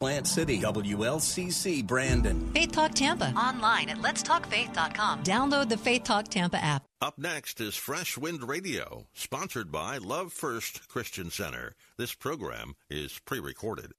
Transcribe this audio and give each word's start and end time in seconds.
Plant 0.00 0.26
City, 0.26 0.58
WLCC, 0.60 1.86
Brandon. 1.86 2.50
Faith 2.54 2.72
Talk 2.72 2.94
Tampa. 2.94 3.34
Online 3.36 3.90
at 3.90 3.98
letstalkfaith.com. 3.98 5.22
Download 5.24 5.68
the 5.68 5.76
Faith 5.76 6.04
Talk 6.04 6.28
Tampa 6.28 6.56
app. 6.56 6.84
Up 7.02 7.18
next 7.18 7.60
is 7.60 7.76
Fresh 7.76 8.16
Wind 8.16 8.42
Radio, 8.48 9.06
sponsored 9.12 9.70
by 9.70 9.98
Love 9.98 10.32
First 10.32 10.88
Christian 10.88 11.30
Center. 11.30 11.74
This 11.98 12.14
program 12.14 12.76
is 12.88 13.20
pre 13.26 13.40
recorded. 13.40 13.92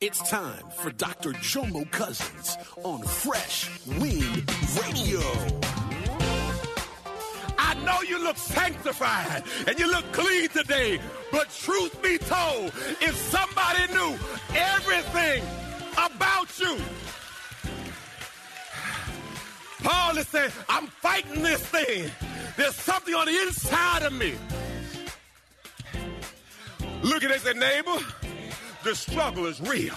It's 0.00 0.28
time 0.28 0.64
for 0.78 0.90
Dr. 0.90 1.34
Jomo 1.34 1.88
Cousins 1.92 2.56
on 2.82 3.04
Fresh 3.04 3.70
Wind 3.86 4.50
Radio. 4.82 5.20
Know 7.84 8.00
you 8.02 8.22
look 8.22 8.36
sanctified 8.36 9.42
and 9.66 9.78
you 9.78 9.90
look 9.90 10.10
clean 10.12 10.48
today, 10.48 11.00
but 11.30 11.50
truth 11.50 12.00
be 12.02 12.18
told, 12.18 12.66
if 13.00 13.16
somebody 13.16 13.92
knew 13.92 14.16
everything 14.54 15.42
about 15.92 16.58
you, 16.60 16.76
Paul 19.82 20.16
is 20.16 20.28
saying, 20.28 20.52
I'm 20.68 20.86
fighting 20.86 21.42
this 21.42 21.60
thing. 21.60 22.10
There's 22.56 22.76
something 22.76 23.14
on 23.14 23.26
the 23.26 23.42
inside 23.42 24.02
of 24.02 24.12
me. 24.12 24.34
Look 27.02 27.24
at 27.24 27.30
this, 27.30 27.54
neighbor. 27.56 27.98
The 28.84 28.94
struggle 28.94 29.46
is 29.46 29.60
real. 29.60 29.96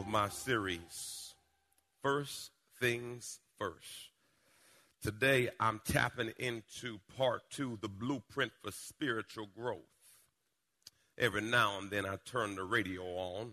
of 0.00 0.06
my 0.06 0.30
series, 0.30 1.34
First 2.02 2.52
Things 2.80 3.38
First. 3.58 4.08
Today, 5.02 5.50
I'm 5.60 5.78
tapping 5.86 6.32
into 6.38 6.98
part 7.18 7.42
two, 7.50 7.78
the 7.82 7.88
blueprint 7.88 8.50
for 8.62 8.70
spiritual 8.72 9.48
growth. 9.54 9.78
Every 11.18 11.42
now 11.42 11.78
and 11.78 11.90
then, 11.90 12.06
I 12.06 12.16
turn 12.24 12.54
the 12.54 12.64
radio 12.64 13.02
on, 13.02 13.52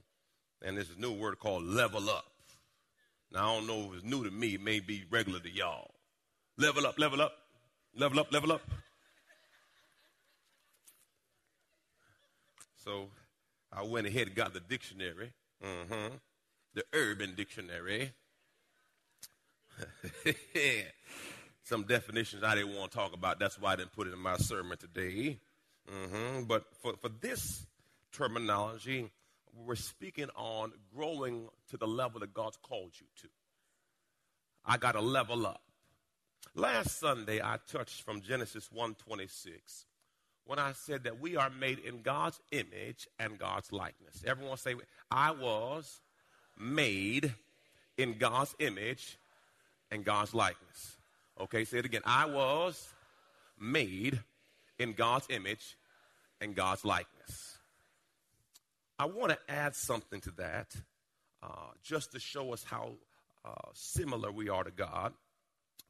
and 0.62 0.78
there's 0.78 0.92
a 0.98 1.02
new 1.02 1.12
word 1.12 1.38
called 1.38 1.64
level 1.66 2.10
up. 2.10 2.32
Now, 3.34 3.52
I 3.52 3.56
don't 3.58 3.68
know 3.68 3.90
if 3.92 3.96
it's 3.96 4.06
new 4.06 4.24
to 4.24 4.32
me, 4.32 4.54
it 4.54 4.62
may 4.62 4.80
be 4.80 5.04
regular 5.10 5.42
to 5.42 5.50
y'all. 5.50 5.92
Level 6.58 6.88
up, 6.88 6.98
level 6.98 7.22
up, 7.22 7.34
level 7.94 8.22
up, 8.22 8.32
level 8.32 8.54
up. 8.54 8.62
So, 12.86 13.10
I 13.74 13.84
went 13.84 14.08
ahead 14.08 14.28
and 14.28 14.36
got 14.36 14.54
the 14.54 14.62
dictionary, 14.62 15.34
mm-hmm, 15.62 16.16
the 16.78 16.84
Urban 16.94 17.34
Dictionary. 17.36 18.12
Some 21.64 21.84
definitions 21.84 22.44
I 22.44 22.54
didn't 22.54 22.76
want 22.76 22.92
to 22.92 22.98
talk 22.98 23.14
about. 23.14 23.40
That's 23.40 23.60
why 23.60 23.74
I 23.74 23.78
didn't 23.78 23.94
put 23.94 24.06
it 24.06 24.14
in 24.14 24.20
my 24.20 24.38
sermon 24.38 24.78
today. 24.78 25.40
Mm-hmm. 25.92 26.44
But 26.44 26.66
for, 26.84 26.94
for 27.02 27.10
this 27.10 27.66
terminology, 28.14 29.10
we're 29.66 29.76
speaking 29.76 30.28
on 30.36 30.72
growing 30.96 31.50
to 31.72 31.78
the 31.78 31.88
level 31.88 32.20
that 32.20 32.32
God's 32.36 32.58
called 32.58 32.92
you 32.94 33.08
to. 33.22 33.28
I 34.64 34.78
got 34.78 34.92
to 34.92 35.02
level 35.02 35.48
up. 35.48 35.64
Last 36.54 37.00
Sunday, 37.00 37.42
I 37.42 37.58
touched 37.72 38.04
from 38.04 38.22
Genesis 38.22 38.70
1:26 38.70 39.86
when 40.46 40.60
I 40.60 40.74
said 40.74 41.06
that 41.06 41.20
we 41.20 41.38
are 41.38 41.50
made 41.50 41.80
in 41.80 42.04
God's 42.04 42.40
image 42.52 43.08
and 43.18 43.40
God's 43.40 43.72
likeness. 43.72 44.24
Everyone 44.26 44.58
say, 44.58 44.76
I 45.10 45.32
was 45.32 46.02
made 46.60 47.34
in 47.98 48.18
God's 48.18 48.56
image 48.60 49.18
and 49.92 50.04
God's 50.04 50.34
likeness. 50.34 50.98
Okay, 51.40 51.66
say 51.66 51.80
it 51.80 51.86
again. 51.86 52.02
I 52.06 52.26
was 52.26 52.94
made 53.60 54.20
in 54.80 54.94
God's 54.94 55.28
image 55.30 55.78
and 56.42 56.56
God's 56.56 56.84
likeness. 56.86 57.58
I 59.00 59.06
want 59.06 59.32
to 59.32 59.38
add 59.48 59.76
something 59.76 60.22
to 60.22 60.32
that 60.38 60.76
uh, 61.44 61.72
just 61.84 62.12
to 62.14 62.20
show 62.20 62.54
us 62.54 62.64
how 62.64 62.94
uh, 63.46 63.52
similar 63.74 64.32
we 64.32 64.50
are 64.50 64.64
to 64.64 64.72
God. 64.72 65.14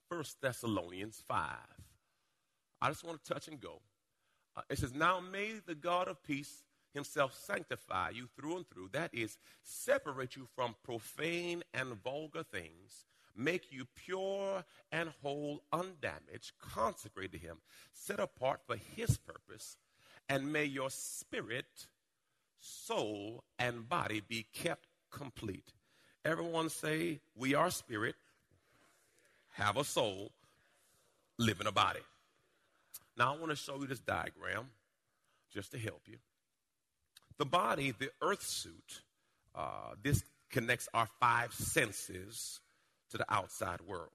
First 0.10 0.42
Thessalonians 0.42 1.22
5. 1.28 1.46
I 2.82 2.90
just 2.90 3.04
want 3.04 3.24
to 3.24 3.34
touch 3.34 3.48
and 3.48 3.60
go. 3.60 3.82
Uh, 4.56 4.62
it 4.70 4.78
says, 4.78 4.94
Now 4.94 5.20
may 5.20 5.54
the 5.66 5.76
God 5.76 6.08
of 6.08 6.22
peace 6.24 6.64
himself 6.98 7.34
sanctify 7.34 8.10
you 8.10 8.28
through 8.36 8.58
and 8.58 8.70
through. 8.70 8.90
That 8.92 9.14
is, 9.14 9.38
separate 9.64 10.36
you 10.36 10.48
from 10.56 10.76
profane 10.84 11.64
and 11.74 12.02
vulgar 12.04 12.44
things 12.44 13.06
make 13.38 13.72
you 13.72 13.86
pure 13.96 14.64
and 14.92 15.12
whole, 15.22 15.62
undamaged, 15.72 16.54
consecrate 16.60 17.32
to 17.32 17.38
Him, 17.38 17.58
set 17.94 18.20
apart 18.20 18.62
for 18.66 18.76
His 18.76 19.18
purpose, 19.18 19.78
and 20.28 20.52
may 20.52 20.66
your 20.66 20.90
spirit, 20.90 21.88
soul, 22.60 23.44
and 23.60 23.88
body 23.88 24.22
be 24.28 24.46
kept 24.54 24.88
complete. 25.12 25.74
Everyone 26.26 26.70
say, 26.70 27.20
We 27.36 27.54
are 27.54 27.70
spirit, 27.70 28.16
have 29.54 29.78
a 29.78 29.84
soul, 29.84 30.32
live 31.38 31.62
in 31.62 31.68
a 31.68 31.72
body. 31.72 32.02
Now, 33.18 33.34
I 33.34 33.38
want 33.38 33.52
to 33.52 33.56
show 33.56 33.80
you 33.80 33.88
this 33.88 34.00
diagram 34.00 34.70
just 35.54 35.72
to 35.72 35.78
help 35.80 36.02
you. 36.08 36.18
The 37.38 37.46
body, 37.46 37.92
the 37.92 38.10
earth 38.22 38.44
suit, 38.44 39.04
uh, 39.54 39.94
this 40.02 40.24
connects 40.50 40.90
our 40.94 41.08
five 41.20 41.54
senses 41.54 42.60
to 43.12 43.18
the 43.18 43.32
outside 43.32 43.82
world. 43.82 44.12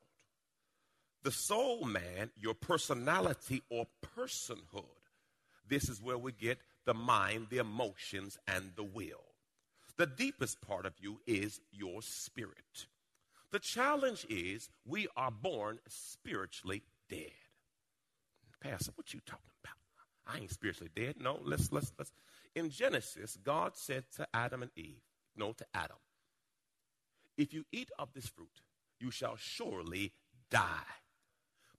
The 1.23 1.31
soul 1.31 1.85
man, 1.85 2.31
your 2.37 2.55
personality 2.55 3.63
or 3.71 3.87
personhood, 4.17 4.85
this 5.69 5.89
is 5.89 6.03
where 6.03 6.19
we 6.19 6.33
get 6.33 6.59
the 6.85 6.95
mind, 6.95 7.47
the 7.51 7.59
emotions, 7.59 8.39
and 8.49 8.73
the 8.75 8.83
will. 8.83 9.25
The 9.97 10.07
deepest 10.07 10.61
part 10.61 10.85
of 10.85 10.95
you 10.99 11.21
is 11.27 11.61
your 11.71 12.03
spirit. 12.03 12.87
The 13.53 13.61
challenge 13.61 14.27
is 14.29 14.69
we 14.85 15.07
are 15.17 15.31
born 15.31 15.79
spiritually 15.87 16.83
dead. 17.09 17.31
Pastor, 18.61 18.93
what 18.97 19.13
you 19.15 19.21
talking 19.27 19.45
about? 19.63 19.82
I 20.27 20.39
ain't 20.39 20.51
spiritually 20.51 20.91
dead. 20.95 21.17
No, 21.21 21.41
let's 21.43 21.73
let's 21.73 21.93
let's. 21.99 22.13
In 22.55 22.71
Genesis, 22.71 23.39
God 23.43 23.73
said 23.77 24.05
to 24.17 24.27
Adam 24.35 24.63
and 24.63 24.71
Eve, 24.77 25.03
no, 25.37 25.53
to 25.53 25.67
Adam, 25.75 25.97
if 27.37 27.53
you 27.53 27.65
eat 27.73 27.91
of 27.99 28.13
this 28.15 28.27
fruit, 28.27 28.61
you 29.01 29.11
shall 29.11 29.37
surely 29.37 30.13
die. 30.51 30.87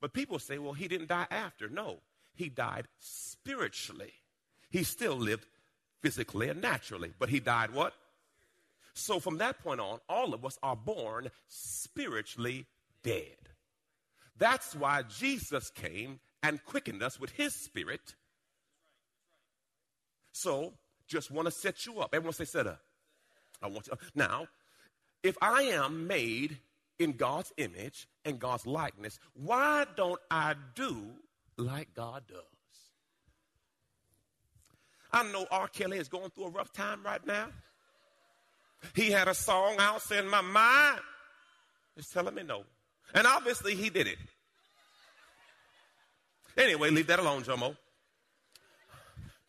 But 0.02 0.14
people 0.14 0.40
say, 0.40 0.58
well, 0.58 0.74
he 0.74 0.88
didn't 0.88 1.08
die 1.08 1.28
after. 1.30 1.70
No, 1.70 2.00
he 2.34 2.50
died 2.50 2.88
spiritually. 3.00 4.12
He 4.70 4.84
still 4.84 5.16
lived 5.16 5.46
physically 6.02 6.50
and 6.50 6.62
naturally, 6.62 7.14
but 7.18 7.30
he 7.30 7.40
died 7.40 7.74
what? 7.74 7.94
So 8.94 9.20
from 9.20 9.38
that 9.38 9.60
point 9.64 9.80
on, 9.80 10.00
all 10.10 10.34
of 10.34 10.46
us 10.46 10.58
are 10.62 10.76
born 10.76 11.30
spiritually 11.48 12.66
dead. 13.04 13.38
That's 14.38 14.76
why 14.76 15.04
Jesus 15.04 15.70
came 15.70 16.20
and 16.42 16.64
quickened 16.66 17.02
us 17.02 17.20
with 17.20 17.32
his 17.32 17.56
spirit. 17.56 18.16
So, 20.34 20.74
just 21.08 21.32
want 21.32 21.46
to 21.46 21.52
set 21.52 21.86
you 21.86 22.00
up. 22.00 22.14
Everyone 22.14 22.34
say, 22.34 22.46
set 22.46 22.68
up. 22.68 22.82
I 23.62 23.68
want 23.68 23.88
you. 23.88 23.94
Now, 24.14 24.48
if 25.22 25.38
I 25.42 25.64
am 25.64 26.08
made 26.08 26.58
in 27.00 27.14
God's 27.14 27.54
image 27.58 28.08
and 28.26 28.40
God's 28.40 28.68
likeness, 28.68 29.20
why 29.34 29.86
don't 29.96 30.20
I 30.30 30.56
do 30.76 31.06
like 31.56 31.94
God 31.94 32.24
does? 32.28 32.40
I 35.12 35.24
know 35.32 35.46
R. 35.52 35.68
Kelly 35.68 36.00
is 36.00 36.10
going 36.10 36.32
through 36.32 36.46
a 36.46 36.50
rough 36.50 36.74
time 36.74 37.04
right 37.04 37.26
now. 37.26 37.48
He 38.96 39.12
had 39.12 39.28
a 39.28 39.36
song 39.36 39.76
out 39.80 40.02
saying, 40.02 40.28
My 40.28 40.42
mind 40.42 41.00
is 41.96 42.08
telling 42.10 42.34
me 42.34 42.44
no. 42.44 42.64
And 43.14 43.28
obviously 43.28 43.76
he 43.76 43.90
did 43.90 44.08
it. 44.08 44.18
Anyway, 46.58 46.90
leave 46.90 47.08
that 47.08 47.20
alone, 47.20 47.44
Jomo. 47.44 47.78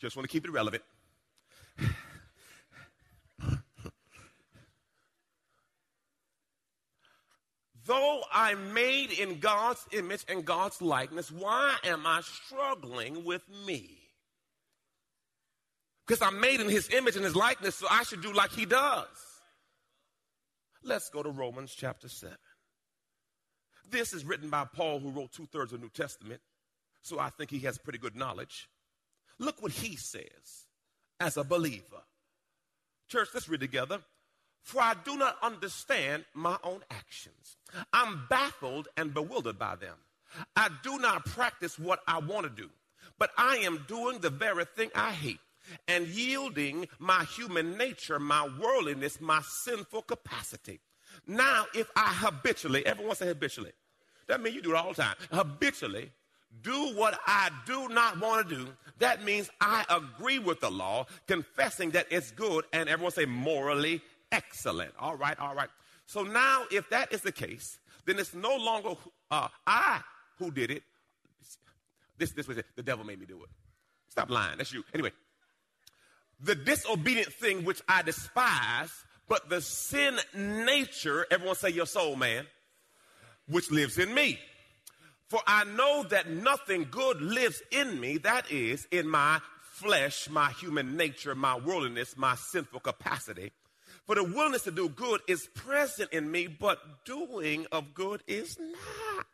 Just 0.05 0.17
want 0.17 0.29
to 0.29 0.33
keep 0.33 0.45
it 0.45 0.51
relevant. 0.51 0.83
Though 7.87 8.21
I'm 8.31 8.75
made 8.75 9.12
in 9.12 9.39
God's 9.39 9.87
image 9.93 10.23
and 10.29 10.45
God's 10.45 10.83
likeness, 10.83 11.33
why 11.33 11.77
am 11.85 12.06
I 12.06 12.21
struggling 12.21 13.25
with 13.25 13.41
me? 13.67 13.97
Because 16.07 16.21
I'm 16.21 16.39
made 16.39 16.61
in 16.61 16.69
his 16.69 16.91
image 16.91 17.17
and 17.17 17.25
his 17.25 17.35
likeness, 17.35 17.77
so 17.77 17.87
I 17.91 18.03
should 18.03 18.21
do 18.21 18.35
like 18.35 18.53
he 18.53 18.67
does. 18.67 19.09
Let's 20.83 21.09
go 21.09 21.23
to 21.23 21.31
Romans 21.31 21.75
chapter 21.75 22.11
7. 22.11 22.37
This 23.91 24.12
is 24.12 24.23
written 24.23 24.50
by 24.50 24.67
Paul, 24.67 25.00
who 25.00 25.12
wrote 25.12 25.33
two 25.33 25.47
thirds 25.47 25.73
of 25.73 25.81
the 25.81 25.87
New 25.87 25.91
Testament, 25.91 26.43
so 27.00 27.19
I 27.19 27.31
think 27.31 27.50
he 27.50 27.61
has 27.61 27.79
pretty 27.79 27.99
good 27.99 28.15
knowledge. 28.15 28.69
Look 29.39 29.63
what 29.63 29.73
he 29.73 29.97
says 29.97 30.67
as 31.21 31.37
a 31.37 31.45
believer. 31.45 32.03
Church, 33.09 33.29
let's 33.35 33.49
read 33.49 33.61
together. 33.61 34.01
For 34.63 34.81
I 34.81 34.95
do 35.05 35.17
not 35.17 35.37
understand 35.43 36.25
my 36.33 36.57
own 36.65 36.81
actions. 36.91 37.59
I'm 37.93 38.27
baffled 38.31 38.89
and 38.97 39.13
bewildered 39.13 39.59
by 39.59 39.77
them. 39.77 39.97
I 40.57 40.71
do 40.83 40.99
not 40.99 41.27
practice 41.27 41.79
what 41.79 42.01
I 42.09 42.19
want 42.19 42.45
to 42.45 42.63
do, 42.63 42.71
but 43.19 43.31
I 43.37 43.59
am 43.59 43.85
doing 43.87 44.21
the 44.21 44.31
very 44.31 44.65
thing 44.65 44.91
I 44.95 45.13
hate 45.13 45.39
and 45.87 46.07
yielding 46.07 46.89
my 46.99 47.25
human 47.25 47.77
nature, 47.77 48.19
my 48.19 48.49
worldliness, 48.59 49.21
my 49.21 49.43
sinful 49.43 50.03
capacity. 50.03 50.81
Now, 51.27 51.67
if 51.75 51.91
I 51.95 52.13
habitually, 52.15 52.85
everyone 52.85 53.17
say 53.17 53.27
habitually, 53.27 53.73
that 54.27 54.43
means 54.43 54.57
you 54.57 54.63
do 54.63 54.71
it 54.71 54.77
all 54.77 54.93
the 54.93 55.03
time, 55.03 55.17
habitually 55.31 56.11
do 56.62 56.95
what 56.95 57.19
I 57.27 57.51
do 57.67 57.89
not 57.89 58.21
want 58.21 58.49
to 58.49 58.56
do, 58.56 58.69
that 58.99 59.25
means 59.25 59.51
I 59.61 59.85
agree 59.91 60.39
with 60.39 60.61
the 60.61 60.71
law, 60.71 61.06
confessing 61.27 61.91
that 61.91 62.06
it's 62.11 62.31
good, 62.31 62.65
and 62.73 62.89
everyone 62.89 63.12
say 63.12 63.25
morally 63.25 64.03
excellent. 64.33 64.93
All 64.99 65.17
right, 65.17 65.39
all 65.39 65.55
right. 65.55 65.69
So 66.06 66.23
now, 66.23 66.65
if 66.71 66.89
that 66.91 67.12
is 67.12 67.23
the 67.23 67.33
case, 67.33 67.79
then 68.06 68.19
it's 68.19 68.35
no 68.35 68.56
longer 68.56 68.91
uh, 69.31 69.49
I 69.67 70.01
who 70.39 70.51
did 70.51 70.71
it. 70.71 70.83
This, 72.19 72.33
this 72.33 72.47
was 72.47 72.59
it. 72.59 72.67
The 72.77 72.83
devil 72.83 73.05
made 73.05 73.19
me 73.19 73.27
do 73.27 73.43
it. 73.43 73.50
Stop 74.09 74.31
lying. 74.31 74.59
That's 74.59 74.73
you. 74.73 74.85
Anyway, 74.93 75.11
the 76.41 76.55
disobedient 76.55 77.33
thing 77.33 77.65
which 77.65 77.83
I 77.89 78.03
despise, 78.03 78.93
but 79.29 79.49
the 79.49 79.61
sin 79.61 80.19
nature, 80.35 81.27
everyone 81.31 81.57
say 81.57 81.71
your 81.71 81.87
soul, 81.87 82.15
man, 82.15 82.47
which 83.49 83.71
lives 83.71 83.99
in 83.99 84.12
me. 84.15 84.39
For 85.29 85.41
I 85.47 85.65
know 85.65 86.05
that 86.11 86.29
nothing 86.29 86.88
good 86.91 87.21
lives 87.21 87.62
in 87.71 88.00
me, 88.00 88.19
that 88.19 88.50
is, 88.50 88.87
in 88.91 89.09
my 89.09 89.41
flesh, 89.62 90.29
my 90.29 90.50
human 90.50 90.97
nature, 90.97 91.35
my 91.35 91.59
worldliness, 91.59 92.17
my 92.17 92.35
sinful 92.35 92.81
capacity. 92.81 93.53
For 94.06 94.15
the 94.15 94.25
willingness 94.25 94.62
to 94.65 94.71
do 94.71 94.88
good 94.88 95.23
is 95.26 95.49
present 95.55 96.12
in 96.12 96.31
me, 96.31 96.47
but 96.47 97.05
doing 97.06 97.67
of 97.73 97.94
good 97.94 98.23
is 98.26 98.59
not. 98.59 99.26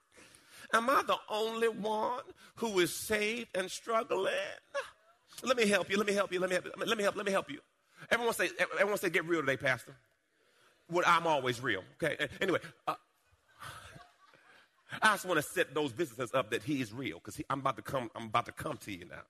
Am 0.72 0.88
I 0.88 1.02
the 1.06 1.16
only 1.28 1.69
one 1.69 2.22
who 2.56 2.78
is 2.78 2.94
saved 2.94 3.48
and 3.54 3.69
struggling? 3.69 4.32
Let 5.42 5.56
me 5.56 5.66
help 5.66 5.90
you. 5.90 5.96
Let 5.96 6.06
me 6.06 6.12
help 6.12 6.32
you. 6.32 6.38
Let 6.38 6.50
me 6.50 6.54
help 6.54 6.66
you. 6.66 6.72
Let 6.87 6.96
me 6.96 7.02
help. 7.02 7.16
Let 7.16 7.26
me 7.26 7.32
help 7.32 7.50
you. 7.50 7.58
Everyone 8.10 8.34
say. 8.34 8.50
Everyone 8.78 8.98
say. 8.98 9.10
Get 9.10 9.26
real 9.26 9.40
today, 9.40 9.56
Pastor. 9.56 9.96
Well, 10.90 11.04
I'm 11.06 11.26
always 11.26 11.60
real. 11.60 11.82
Okay. 12.02 12.28
Anyway, 12.40 12.60
uh, 12.87 12.94
I 15.02 15.12
just 15.12 15.25
want 15.25 15.38
to 15.38 15.42
set 15.42 15.75
those 15.75 15.92
visitors 15.92 16.34
up 16.34 16.50
that 16.50 16.62
he 16.62 16.81
is 16.81 16.92
real 16.92 17.19
because 17.19 17.40
I'm 17.48 17.60
about 17.60 17.76
to 17.76 17.82
come. 17.82 18.10
I'm 18.14 18.25
about 18.25 18.46
to 18.46 18.52
come 18.52 18.76
to 18.78 18.92
you 18.92 19.04
now. 19.04 19.22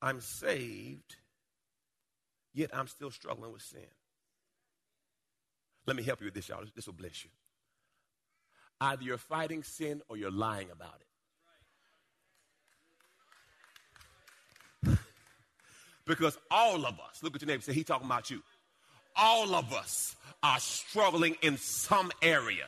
I'm 0.00 0.20
saved, 0.20 1.16
yet 2.54 2.70
I'm 2.72 2.86
still 2.86 3.10
struggling 3.10 3.52
with 3.52 3.62
sin. 3.62 3.80
Let 5.86 5.96
me 5.96 6.02
help 6.02 6.20
you 6.20 6.26
with 6.26 6.34
this, 6.34 6.48
y'all. 6.48 6.62
This 6.74 6.86
will 6.86 6.94
bless 6.94 7.24
you. 7.24 7.30
Either 8.80 9.02
you're 9.02 9.18
fighting 9.18 9.62
sin 9.62 10.02
or 10.08 10.16
you're 10.16 10.30
lying 10.30 10.68
about 10.70 11.00
it. 14.84 14.98
because 16.06 16.38
all 16.50 16.86
of 16.86 17.00
us, 17.00 17.22
look 17.22 17.34
at 17.34 17.42
your 17.42 17.48
neighbor, 17.48 17.62
say, 17.62 17.72
he 17.72 17.82
talking 17.82 18.06
about 18.06 18.30
you. 18.30 18.42
All 19.18 19.54
of 19.54 19.72
us 19.72 20.16
are 20.42 20.60
struggling 20.60 21.36
in 21.42 21.56
some 21.56 22.12
area. 22.22 22.66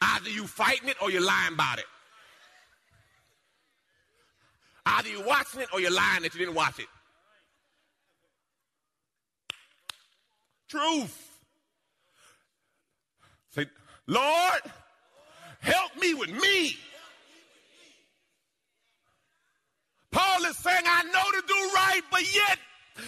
Either 0.00 0.30
you 0.30 0.46
fighting 0.46 0.88
it 0.88 0.96
or 1.02 1.10
you're 1.10 1.24
lying 1.24 1.52
about 1.52 1.78
it. 1.78 1.84
Either 4.86 5.10
you're 5.10 5.26
watching 5.26 5.60
it 5.60 5.68
or 5.72 5.80
you're 5.80 5.92
lying 5.92 6.22
that 6.22 6.32
you 6.34 6.40
didn't 6.40 6.54
watch 6.54 6.78
it. 6.78 6.86
Truth. 10.68 11.40
Say, 13.50 13.66
Lord, 14.06 14.62
help 15.60 15.96
me 16.00 16.14
with 16.14 16.30
me. 16.30 16.76
Paul 20.10 20.44
is 20.44 20.56
saying, 20.56 20.84
I 20.84 21.04
know 21.04 21.40
to 21.40 21.46
do 21.46 21.54
right, 21.74 22.00
but 22.10 22.34
yet 22.34 22.58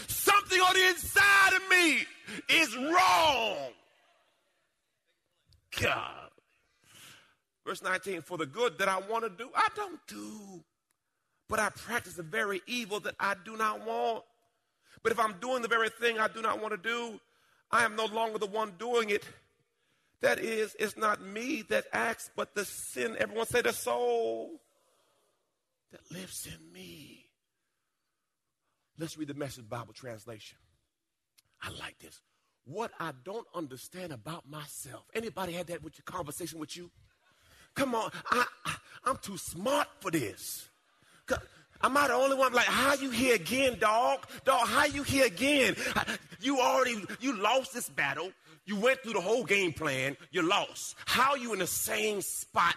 something 0.06 0.60
on 0.60 0.74
the 0.74 0.88
inside 0.88 1.52
of 1.54 1.68
me 1.70 2.06
is 2.48 2.76
wrong. 2.76 3.56
God. 5.80 6.30
Verse 7.66 7.82
19, 7.82 8.22
for 8.22 8.36
the 8.36 8.46
good 8.46 8.78
that 8.78 8.88
I 8.88 9.00
want 9.00 9.24
to 9.24 9.30
do, 9.30 9.50
I 9.54 9.68
don't 9.74 9.98
do 10.06 10.62
but 11.48 11.58
I 11.58 11.68
practice 11.70 12.14
the 12.14 12.22
very 12.22 12.62
evil 12.66 13.00
that 13.00 13.14
I 13.20 13.34
do 13.44 13.56
not 13.56 13.86
want. 13.86 14.24
But 15.02 15.12
if 15.12 15.20
I'm 15.20 15.34
doing 15.40 15.62
the 15.62 15.68
very 15.68 15.90
thing 15.90 16.18
I 16.18 16.28
do 16.28 16.40
not 16.40 16.60
want 16.60 16.72
to 16.72 16.78
do, 16.78 17.20
I 17.70 17.84
am 17.84 17.96
no 17.96 18.06
longer 18.06 18.38
the 18.38 18.46
one 18.46 18.72
doing 18.78 19.10
it. 19.10 19.24
That 20.20 20.38
is, 20.38 20.74
it's 20.78 20.96
not 20.96 21.22
me 21.22 21.62
that 21.68 21.84
acts, 21.92 22.30
but 22.34 22.54
the 22.54 22.64
sin. 22.64 23.16
Everyone 23.18 23.46
say 23.46 23.60
the 23.60 23.72
soul 23.72 24.60
that 25.92 26.00
lives 26.10 26.46
in 26.46 26.72
me. 26.72 27.23
Let's 28.98 29.18
read 29.18 29.28
the 29.28 29.34
message 29.34 29.68
Bible 29.68 29.92
translation. 29.92 30.58
I 31.62 31.70
like 31.70 31.98
this. 31.98 32.20
What 32.64 32.92
I 32.98 33.12
don't 33.24 33.46
understand 33.54 34.12
about 34.12 34.48
myself. 34.48 35.04
Anybody 35.14 35.52
had 35.52 35.66
that 35.66 35.82
with 35.82 35.98
your 35.98 36.04
conversation 36.04 36.58
with 36.58 36.76
you? 36.76 36.90
Come 37.74 37.94
on, 37.94 38.10
I, 38.30 38.46
I, 38.64 38.76
I'm 39.04 39.16
too 39.18 39.36
smart 39.36 39.88
for 40.00 40.10
this. 40.10 40.68
Am 41.82 41.96
I 41.96 42.06
the 42.06 42.14
only 42.14 42.36
one? 42.36 42.52
Like, 42.52 42.66
how 42.66 42.94
you 42.94 43.10
here 43.10 43.34
again, 43.34 43.76
dog? 43.78 44.26
Dog, 44.44 44.68
how 44.68 44.86
you 44.86 45.02
here 45.02 45.26
again? 45.26 45.76
You 46.40 46.60
already, 46.60 47.04
you 47.20 47.36
lost 47.36 47.74
this 47.74 47.88
battle. 47.88 48.30
You 48.64 48.76
went 48.76 49.02
through 49.02 49.14
the 49.14 49.20
whole 49.20 49.44
game 49.44 49.72
plan. 49.72 50.16
You 50.30 50.42
lost. 50.48 50.96
How 51.04 51.34
you 51.34 51.52
in 51.52 51.58
the 51.58 51.66
same 51.66 52.22
spot? 52.22 52.76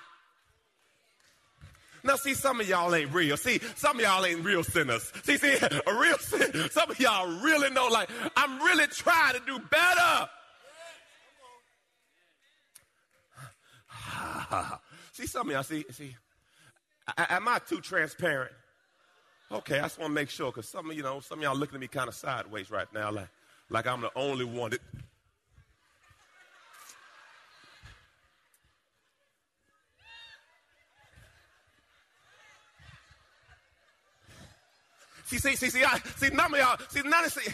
Now, 2.07 2.15
see, 2.15 2.33
some 2.33 2.61
of 2.61 2.69
y'all 2.69 2.95
ain't 2.95 3.13
real. 3.13 3.35
See, 3.35 3.59
some 3.75 3.97
of 3.97 4.01
y'all 4.01 4.25
ain't 4.25 4.43
real 4.43 4.63
sinners. 4.63 5.11
See, 5.23 5.37
see, 5.37 5.55
a 5.61 5.93
real 5.93 6.17
sin. 6.17 6.69
Some 6.71 6.89
of 6.89 6.99
y'all 6.99 7.27
really 7.41 7.69
know, 7.69 7.89
like, 7.89 8.09
I'm 8.37 8.59
really 8.59 8.87
trying 8.87 9.33
to 9.33 9.41
do 9.45 9.59
better. 9.69 10.29
see, 15.11 15.27
some 15.27 15.47
of 15.47 15.53
y'all, 15.53 15.63
see, 15.63 15.83
see, 15.91 16.15
am 17.17 17.47
I 17.49 17.59
too 17.59 17.81
transparent? 17.81 18.53
Okay, 19.51 19.79
I 19.79 19.83
just 19.83 19.99
want 19.99 20.11
to 20.11 20.13
make 20.13 20.29
sure 20.29 20.51
because 20.51 20.69
some 20.69 20.89
of 20.89 20.95
you 20.95 21.03
know 21.03 21.19
some 21.21 21.39
of 21.39 21.43
y'all 21.43 21.55
looking 21.55 21.75
at 21.75 21.81
me 21.81 21.87
kind 21.87 22.09
of 22.09 22.15
sideways 22.15 22.69
right 22.69 22.87
now, 22.93 23.11
like 23.11 23.29
like 23.69 23.87
I'm 23.87 24.01
the 24.01 24.11
only 24.15 24.43
one 24.45 24.71
that. 24.71 24.81
See, 35.57 35.69
see, 35.69 35.83
I, 35.83 35.99
see, 36.15 36.29
none 36.29 36.53
of 36.53 36.59
y'all, 36.59 36.77
see, 36.89 37.01
none 37.01 37.25
of 37.25 37.31
see, 37.33 37.51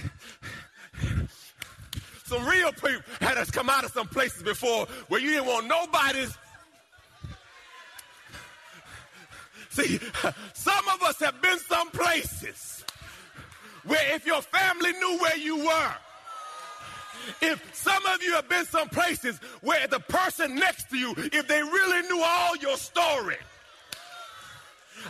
some 2.25 2.45
real 2.45 2.71
people 2.71 3.01
had 3.19 3.37
us 3.37 3.51
come 3.51 3.69
out 3.69 3.83
of 3.83 3.91
some 3.91 4.07
places 4.07 4.43
before 4.43 4.85
where 5.07 5.19
you 5.19 5.31
didn't 5.31 5.47
want 5.47 5.67
nobody's 5.67 6.37
See, 9.73 9.99
some 10.53 10.87
of 10.89 11.01
us 11.01 11.19
have 11.19 11.41
been 11.41 11.57
some 11.57 11.89
places 11.89 12.85
where 13.85 14.15
if 14.15 14.23
your 14.23 14.43
family 14.43 14.91
knew 14.91 15.17
where 15.17 15.37
you 15.37 15.65
were, 15.65 15.93
if 17.41 17.75
some 17.75 18.05
of 18.05 18.21
you 18.21 18.35
have 18.35 18.47
been 18.47 18.65
some 18.65 18.87
places 18.89 19.39
where 19.61 19.87
the 19.87 19.99
person 19.99 20.53
next 20.53 20.91
to 20.91 20.97
you, 20.97 21.15
if 21.17 21.47
they 21.47 21.63
really 21.63 22.07
knew 22.07 22.21
all 22.23 22.55
your 22.57 22.77
story, 22.77 23.37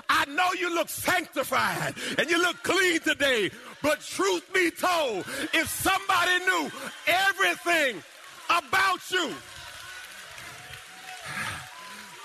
I 0.09 0.25
know 0.25 0.53
you 0.59 0.73
look 0.73 0.89
sanctified 0.89 1.93
and 2.17 2.29
you 2.29 2.41
look 2.41 2.61
clean 2.63 2.99
today, 2.99 3.51
but 3.81 4.01
truth 4.01 4.43
be 4.53 4.71
told, 4.71 5.25
if 5.53 5.69
somebody 5.69 6.39
knew 6.45 6.71
everything 7.07 8.01
about 8.49 9.11
you, 9.11 9.33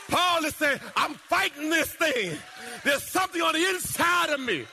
Paul 0.08 0.44
is 0.44 0.54
saying, 0.56 0.80
I'm 0.96 1.14
fighting 1.14 1.68
this 1.70 1.92
thing. 1.92 2.36
There's 2.84 3.02
something 3.02 3.42
on 3.42 3.52
the 3.52 3.68
inside 3.68 4.30
of 4.30 4.40
me. 4.40 4.64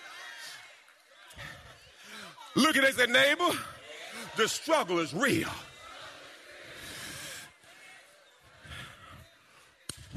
Look 2.56 2.78
at 2.78 2.86
it, 2.86 3.10
neighbor, 3.10 3.50
the 4.38 4.48
struggle 4.48 5.00
is 5.00 5.14
real. 5.14 5.50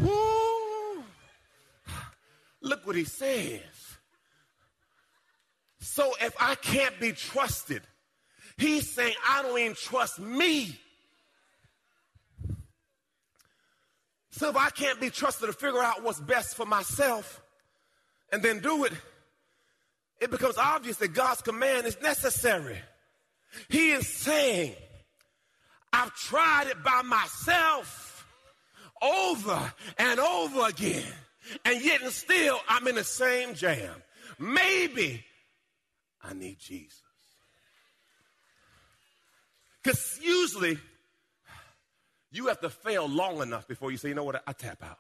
Woo. 0.01 0.28
Look 2.61 2.87
what 2.87 2.97
he 2.97 3.05
says. 3.05 3.61
So 5.81 6.13
if 6.21 6.35
I 6.41 6.55
can't 6.57 6.99
be 7.01 7.13
trusted, 7.13 7.83
he's 8.57 8.91
saying 8.91 9.15
I 9.27 9.43
don't 9.43 9.59
even 9.59 9.75
trust 9.75 10.19
me. 10.19 10.79
So 14.31 14.51
if 14.51 14.57
I 14.57 14.71
can't 14.71 15.01
be 15.01 15.11
trusted 15.11 15.49
to 15.49 15.53
figure 15.53 15.83
out 15.83 16.03
what's 16.03 16.21
best 16.21 16.57
for 16.57 16.65
myself 16.67 17.41
and 18.33 18.43
then 18.43 18.61
do 18.61 18.85
it, 18.85 18.93
it 20.21 20.31
becomes 20.31 20.59
obvious 20.59 20.97
that 20.99 21.13
God's 21.13 21.43
command 21.43 21.87
is 21.87 22.01
necessary. 22.01 22.79
He 23.69 23.91
is 23.91 24.07
saying, 24.07 24.75
I've 25.93 26.15
tried 26.15 26.69
it 26.69 26.83
by 26.85 27.03
myself 27.03 28.27
over 29.01 29.73
and 29.99 30.21
over 30.21 30.69
again, 30.69 31.13
and 31.65 31.83
yet 31.83 32.03
and 32.03 32.13
still 32.13 32.59
I'm 32.69 32.87
in 32.87 32.95
the 32.97 33.05
same 33.05 33.55
jam. 33.55 34.03
Maybe 34.39 35.25
I 36.23 36.35
need 36.35 36.59
Jesus. 36.59 37.03
Because 39.83 40.19
usually 40.23 40.79
you 42.31 42.47
have 42.49 42.61
to 42.61 42.71
fail 42.71 43.09
long 43.09 43.41
enough 43.41 43.67
before 43.67 43.91
you 43.91 43.97
say, 43.97 44.09
you 44.09 44.15
know 44.15 44.25
what, 44.25 44.37
I, 44.37 44.41
I 44.49 44.53
tap 44.53 44.83
out. 44.83 44.99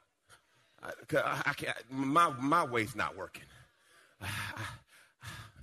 I, 0.82 1.18
I, 1.18 1.42
I, 1.46 1.52
can't, 1.52 1.76
my, 1.90 2.30
my 2.40 2.64
way's 2.64 2.94
not 2.96 3.16
working. 3.16 3.42
I, 4.20 4.28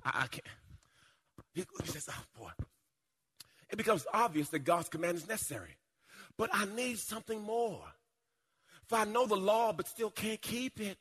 I, 0.04 0.27
can't. 0.27 0.46
He, 1.54 1.65
he 1.84 1.89
says, 1.89 2.08
oh 2.12 2.24
boy. 2.39 2.51
It 3.70 3.77
becomes 3.77 4.06
obvious 4.13 4.50
that 4.50 4.60
God's 4.60 4.89
command 4.89 5.18
is 5.18 5.27
necessary. 5.27 5.77
But 6.38 6.50
I 6.54 6.65
need 6.65 7.00
something 7.00 7.42
more. 7.42 7.82
If 8.86 8.94
I 8.94 9.04
know 9.04 9.25
the 9.25 9.36
law 9.36 9.74
but 9.74 9.88
still 9.88 10.12
can't 10.12 10.42
keep 10.42 10.80
it, 10.80 10.98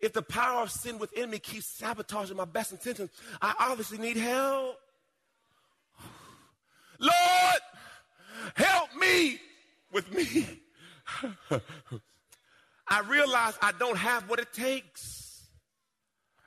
if 0.00 0.12
the 0.12 0.22
power 0.22 0.62
of 0.62 0.70
sin 0.70 0.98
within 0.98 1.30
me 1.30 1.38
keeps 1.38 1.66
sabotaging 1.66 2.36
my 2.36 2.44
best 2.46 2.72
intentions, 2.72 3.10
I 3.42 3.54
obviously 3.58 3.98
need 3.98 4.16
help. 4.16 4.76
Lord, 6.98 7.60
help 8.54 8.88
me 8.98 9.38
with 9.92 10.10
me. 10.12 10.46
I 12.88 13.00
realize 13.00 13.58
I 13.60 13.72
don't 13.78 13.98
have 13.98 14.30
what 14.30 14.38
it 14.38 14.52
takes. 14.52 15.42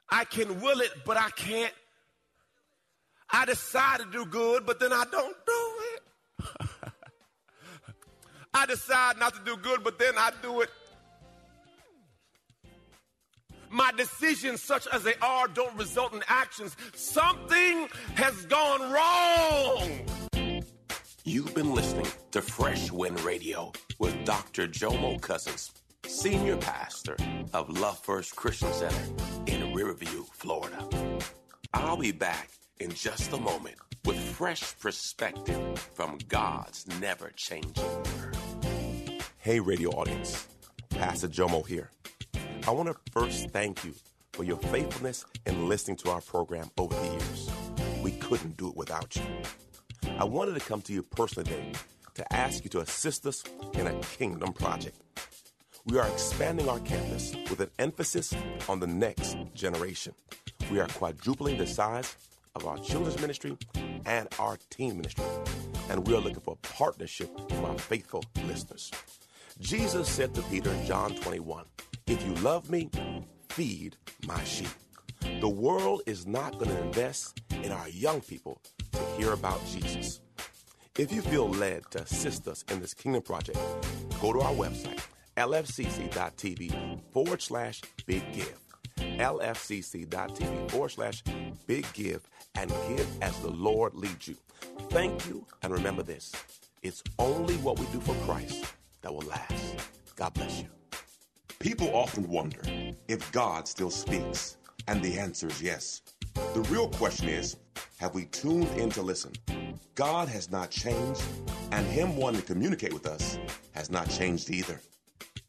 I 0.09 0.25
can 0.25 0.59
will 0.59 0.81
it, 0.81 0.91
but 1.05 1.17
I 1.17 1.29
can't. 1.31 1.73
I 3.29 3.45
decide 3.45 3.99
to 3.99 4.05
do 4.11 4.25
good, 4.25 4.65
but 4.65 4.79
then 4.79 4.91
I 4.91 5.05
don't 5.11 5.35
do. 5.45 5.70
I 8.61 8.67
decide 8.67 9.17
not 9.17 9.33
to 9.33 9.41
do 9.43 9.57
good, 9.57 9.83
but 9.83 9.97
then 9.97 10.13
I 10.15 10.29
do 10.43 10.61
it. 10.61 10.69
My 13.71 13.91
decisions, 13.97 14.61
such 14.61 14.85
as 14.93 15.01
they 15.01 15.15
are, 15.19 15.47
don't 15.47 15.75
result 15.75 16.13
in 16.13 16.21
actions. 16.27 16.77
Something 16.93 17.87
has 18.13 18.45
gone 18.45 18.91
wrong. 18.91 20.61
You've 21.23 21.55
been 21.55 21.73
listening 21.73 22.05
to 22.33 22.43
Fresh 22.43 22.91
Wind 22.91 23.19
Radio 23.21 23.71
with 23.97 24.25
Dr. 24.25 24.67
Jomo 24.67 25.19
Cousins, 25.19 25.71
Senior 26.05 26.57
Pastor 26.57 27.15
of 27.55 27.67
Love 27.67 27.97
First 27.97 28.35
Christian 28.35 28.71
Center 28.73 29.05
in 29.47 29.73
Riverview, 29.73 30.23
Florida. 30.33 30.87
I'll 31.73 31.97
be 31.97 32.11
back 32.11 32.51
in 32.79 32.91
just 32.91 33.33
a 33.33 33.37
moment 33.37 33.77
with 34.05 34.19
fresh 34.19 34.77
perspective 34.79 35.79
from 35.95 36.19
God's 36.27 36.87
never 36.99 37.31
changing. 37.35 37.85
Hey, 39.43 39.59
radio 39.59 39.89
audience, 39.89 40.47
Pastor 40.91 41.27
Jomo 41.27 41.65
here. 41.65 41.89
I 42.67 42.69
want 42.69 42.89
to 42.89 43.11
first 43.11 43.49
thank 43.49 43.83
you 43.83 43.95
for 44.33 44.43
your 44.43 44.57
faithfulness 44.57 45.25
in 45.47 45.67
listening 45.67 45.97
to 45.97 46.11
our 46.11 46.21
program 46.21 46.69
over 46.77 46.93
the 46.93 47.07
years. 47.07 47.49
We 48.03 48.11
couldn't 48.11 48.55
do 48.57 48.69
it 48.69 48.75
without 48.75 49.15
you. 49.15 49.23
I 50.19 50.25
wanted 50.25 50.53
to 50.53 50.59
come 50.59 50.83
to 50.83 50.93
you 50.93 51.01
personally 51.01 51.49
today 51.49 51.71
to 52.13 52.31
ask 52.31 52.63
you 52.63 52.69
to 52.69 52.81
assist 52.81 53.25
us 53.25 53.43
in 53.73 53.87
a 53.87 53.99
kingdom 54.01 54.53
project. 54.53 55.01
We 55.87 55.97
are 55.97 56.07
expanding 56.07 56.69
our 56.69 56.79
campus 56.81 57.33
with 57.49 57.61
an 57.61 57.71
emphasis 57.79 58.35
on 58.69 58.79
the 58.79 58.85
next 58.85 59.37
generation. 59.55 60.13
We 60.69 60.79
are 60.79 60.87
quadrupling 60.87 61.57
the 61.57 61.65
size 61.65 62.15
of 62.53 62.67
our 62.67 62.77
children's 62.77 63.19
ministry 63.19 63.57
and 64.05 64.27
our 64.37 64.59
teen 64.69 64.97
ministry, 64.97 65.25
and 65.89 66.05
we 66.05 66.13
are 66.13 66.19
looking 66.19 66.41
for 66.41 66.57
partnership 66.61 67.31
from 67.49 67.65
our 67.65 67.79
faithful 67.79 68.23
listeners. 68.45 68.91
Jesus 69.61 70.09
said 70.09 70.33
to 70.33 70.41
Peter 70.43 70.71
in 70.71 70.85
John 70.87 71.15
21, 71.17 71.65
If 72.07 72.25
you 72.25 72.33
love 72.35 72.71
me, 72.71 72.89
feed 73.49 73.95
my 74.25 74.43
sheep. 74.43 74.67
The 75.39 75.47
world 75.47 76.01
is 76.07 76.25
not 76.25 76.53
going 76.53 76.71
to 76.71 76.81
invest 76.81 77.39
in 77.63 77.71
our 77.71 77.87
young 77.89 78.21
people 78.21 78.59
to 78.91 78.99
hear 79.17 79.33
about 79.33 79.63
Jesus. 79.67 80.19
If 80.97 81.13
you 81.13 81.21
feel 81.21 81.47
led 81.47 81.83
to 81.91 82.01
assist 82.01 82.47
us 82.47 82.65
in 82.71 82.81
this 82.81 82.95
kingdom 82.95 83.21
project, 83.21 83.59
go 84.19 84.33
to 84.33 84.41
our 84.41 84.51
website, 84.53 84.99
lfcc.tv 85.37 86.99
forward 87.13 87.41
slash 87.41 87.81
big 88.07 88.23
give. 88.33 88.59
lfcc.tv 88.97 90.71
forward 90.71 90.89
slash 90.89 91.23
big 91.67 91.85
give 91.93 92.27
and 92.55 92.71
give 92.89 93.07
as 93.21 93.37
the 93.41 93.51
Lord 93.51 93.93
leads 93.93 94.27
you. 94.27 94.37
Thank 94.89 95.27
you, 95.27 95.45
and 95.61 95.71
remember 95.71 96.01
this 96.01 96.31
it's 96.81 97.03
only 97.19 97.57
what 97.57 97.77
we 97.77 97.85
do 97.87 97.99
for 97.99 98.15
Christ 98.25 98.65
that 99.01 99.13
will 99.13 99.27
last. 99.27 99.89
God 100.15 100.33
bless 100.33 100.59
you. 100.59 100.67
People 101.59 101.93
often 101.95 102.27
wonder 102.27 102.61
if 103.07 103.31
God 103.31 103.67
still 103.67 103.91
speaks, 103.91 104.57
and 104.87 105.03
the 105.03 105.19
answer 105.19 105.47
is 105.47 105.61
yes. 105.61 106.01
The 106.53 106.65
real 106.69 106.89
question 106.89 107.29
is 107.29 107.57
have 107.99 108.15
we 108.15 108.25
tuned 108.25 108.67
in 108.79 108.89
to 108.91 109.01
listen? 109.01 109.31
God 109.95 110.27
has 110.27 110.49
not 110.49 110.71
changed, 110.71 111.23
and 111.71 111.85
Him 111.85 112.17
wanting 112.17 112.41
to 112.41 112.47
communicate 112.47 112.93
with 112.93 113.05
us 113.05 113.37
has 113.73 113.91
not 113.91 114.09
changed 114.09 114.49
either. 114.49 114.79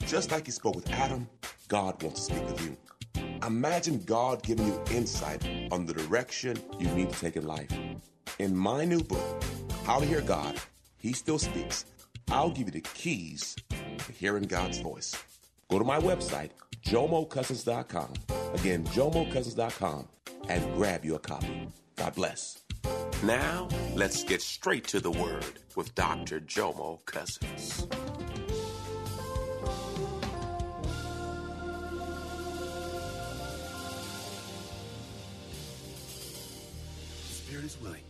Just 0.06 0.30
like 0.30 0.47
He 0.47 0.52
spoke 0.52 0.76
with 0.76 0.90
Adam, 0.90 1.28
God 1.68 2.02
wants 2.02 2.26
to 2.26 2.35
speak 2.35 2.47
with 2.47 2.64
you. 2.66 2.76
Imagine 3.47 3.99
God 4.04 4.42
giving 4.42 4.66
you 4.66 4.80
insight 4.90 5.42
on 5.71 5.87
the 5.87 5.94
direction 5.94 6.59
you 6.78 6.88
need 6.88 7.11
to 7.11 7.18
take 7.18 7.37
in 7.37 7.47
life. 7.47 7.71
In 8.38 8.54
my 8.54 8.85
new 8.85 9.02
book, 9.02 9.42
How 9.85 9.99
to 9.99 10.04
Hear 10.04 10.21
God, 10.21 10.61
He 10.99 11.12
Still 11.12 11.38
Speaks, 11.38 11.87
I'll 12.32 12.48
give 12.48 12.68
you 12.68 12.72
the 12.72 12.80
keys 12.80 13.54
to 13.68 14.12
hearing 14.12 14.44
God's 14.44 14.78
voice. 14.78 15.14
Go 15.70 15.78
to 15.78 15.84
my 15.84 15.98
website, 15.98 16.48
jomocousins.com. 16.82 18.14
Again, 18.54 18.84
jomocousins.com 18.84 20.08
and 20.48 20.74
grab 20.74 21.04
your 21.04 21.18
copy. 21.18 21.68
God 21.96 22.14
bless. 22.14 22.62
Now, 23.22 23.68
let's 23.94 24.24
get 24.24 24.40
straight 24.40 24.88
to 24.88 24.98
the 24.98 25.10
word 25.10 25.44
with 25.76 25.94
Dr. 25.94 26.40
Jomo 26.40 27.04
Cousins. 27.04 27.86
The 37.28 37.34
spirit 37.34 37.64
is 37.66 37.78
willing, 37.82 38.04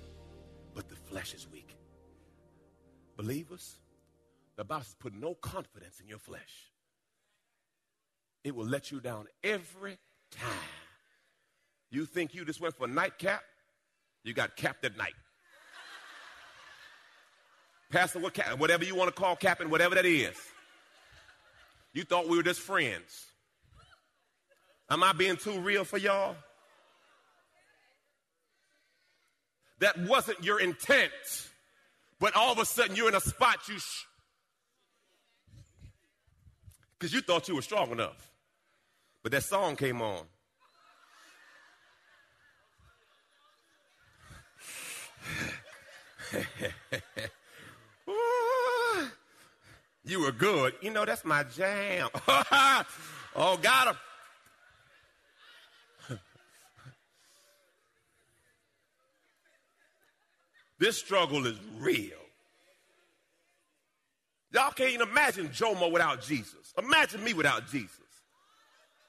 but 0.76 0.88
the 0.88 0.94
flesh 0.94 1.34
is 1.34 1.48
weak. 1.52 1.76
Believers, 3.16 3.78
the 4.62 4.66
Bible 4.68 4.84
says 4.84 4.94
put 5.00 5.12
no 5.12 5.34
confidence 5.34 5.98
in 5.98 6.06
your 6.06 6.20
flesh. 6.20 6.70
It 8.44 8.54
will 8.54 8.64
let 8.64 8.92
you 8.92 9.00
down 9.00 9.26
every 9.42 9.98
time. 10.30 10.48
You 11.90 12.06
think 12.06 12.32
you 12.32 12.44
just 12.44 12.60
went 12.60 12.76
for 12.76 12.84
a 12.84 12.88
nightcap? 12.88 13.42
You 14.22 14.34
got 14.34 14.54
capped 14.54 14.84
at 14.84 14.96
night. 14.96 15.14
Pastor, 17.90 18.20
what 18.20 18.34
cap, 18.34 18.56
whatever 18.60 18.84
you 18.84 18.94
want 18.94 19.08
to 19.08 19.20
call 19.20 19.34
capping, 19.34 19.68
whatever 19.68 19.96
that 19.96 20.06
is. 20.06 20.36
You 21.92 22.04
thought 22.04 22.28
we 22.28 22.36
were 22.36 22.44
just 22.44 22.60
friends. 22.60 23.26
Am 24.88 25.02
I 25.02 25.12
being 25.12 25.36
too 25.36 25.58
real 25.58 25.82
for 25.82 25.98
y'all? 25.98 26.36
That 29.80 29.98
wasn't 30.06 30.44
your 30.44 30.60
intent, 30.60 31.10
but 32.20 32.36
all 32.36 32.52
of 32.52 32.60
a 32.60 32.64
sudden 32.64 32.94
you're 32.94 33.08
in 33.08 33.16
a 33.16 33.20
spot 33.20 33.68
you, 33.68 33.78
because 37.02 37.12
you 37.12 37.20
thought 37.20 37.48
you 37.48 37.56
were 37.56 37.62
strong 37.62 37.90
enough. 37.90 38.30
But 39.24 39.32
that 39.32 39.42
song 39.42 39.74
came 39.74 40.00
on. 40.00 40.22
you 50.04 50.20
were 50.20 50.30
good. 50.30 50.74
You 50.80 50.92
know, 50.92 51.04
that's 51.04 51.24
my 51.24 51.42
jam. 51.42 52.08
oh, 53.34 53.58
got 53.60 53.96
him. 56.08 56.18
this 60.78 60.98
struggle 60.98 61.46
is 61.46 61.58
real. 61.80 62.21
Y'all 64.52 64.70
can't 64.70 64.90
even 64.90 65.08
imagine 65.08 65.48
Jomo 65.48 65.90
without 65.90 66.20
Jesus. 66.20 66.74
Imagine 66.78 67.24
me 67.24 67.32
without 67.32 67.66
Jesus. 67.68 68.00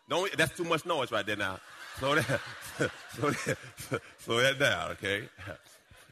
Don't, 0.10 0.36
that's 0.38 0.56
too 0.56 0.64
much 0.64 0.86
noise 0.86 1.12
right 1.12 1.26
there 1.26 1.36
now. 1.36 1.60
Slow 2.00 2.16
that, 2.16 2.42
slow 3.10 3.30
that, 3.30 3.58
slow 4.20 4.38
that 4.42 4.60
down, 4.60 4.92
okay? 4.92 5.28